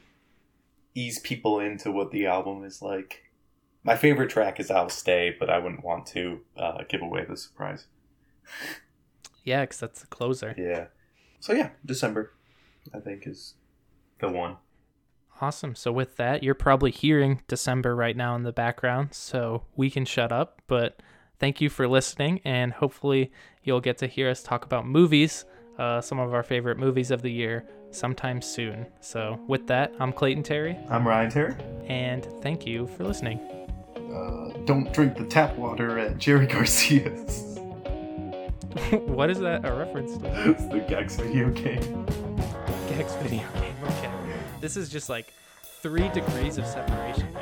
[0.95, 3.23] ease people into what the album is like.
[3.83, 7.37] My favorite track is "I'll Stay," but I wouldn't want to uh, give away the
[7.37, 7.85] surprise.
[9.43, 10.55] yeah, because that's the closer.
[10.57, 10.87] Yeah.
[11.39, 12.33] So yeah, December,
[12.93, 13.55] I think is
[14.21, 14.57] the one.
[15.41, 15.75] Awesome.
[15.75, 20.05] So with that, you're probably hearing December right now in the background, so we can
[20.05, 20.61] shut up.
[20.67, 21.01] But
[21.39, 23.31] thank you for listening, and hopefully
[23.63, 25.45] you'll get to hear us talk about movies,
[25.79, 28.85] uh, some of our favorite movies of the year, sometime soon.
[28.99, 30.77] So with that, I'm Clayton Terry.
[30.89, 31.55] I'm Ryan Terry.
[31.87, 33.39] And thank you for listening.
[33.95, 37.59] Uh, don't drink the tap water at Jerry Garcia's.
[38.91, 40.27] what is that a reference to?
[40.51, 42.05] It's the Gex video game.
[42.87, 43.75] Gex video game.
[44.61, 45.33] This is just like
[45.81, 47.27] three degrees of separation.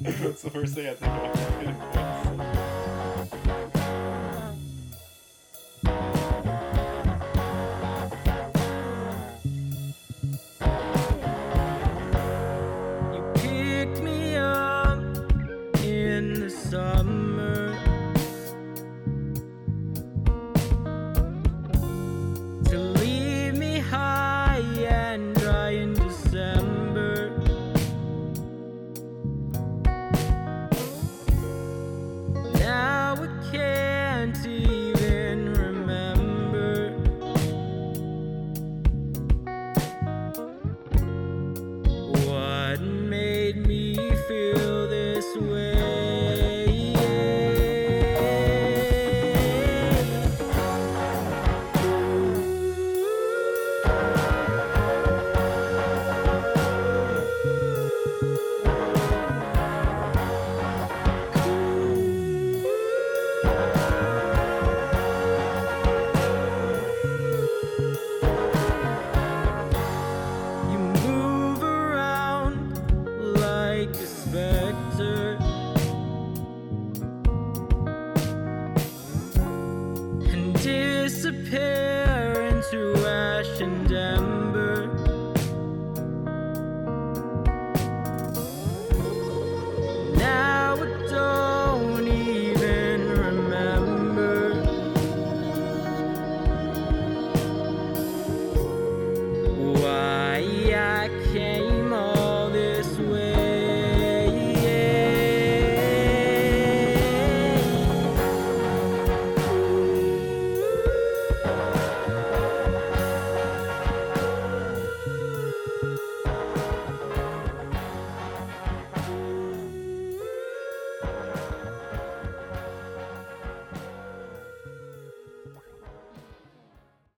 [0.00, 2.07] That's the first thing I think of.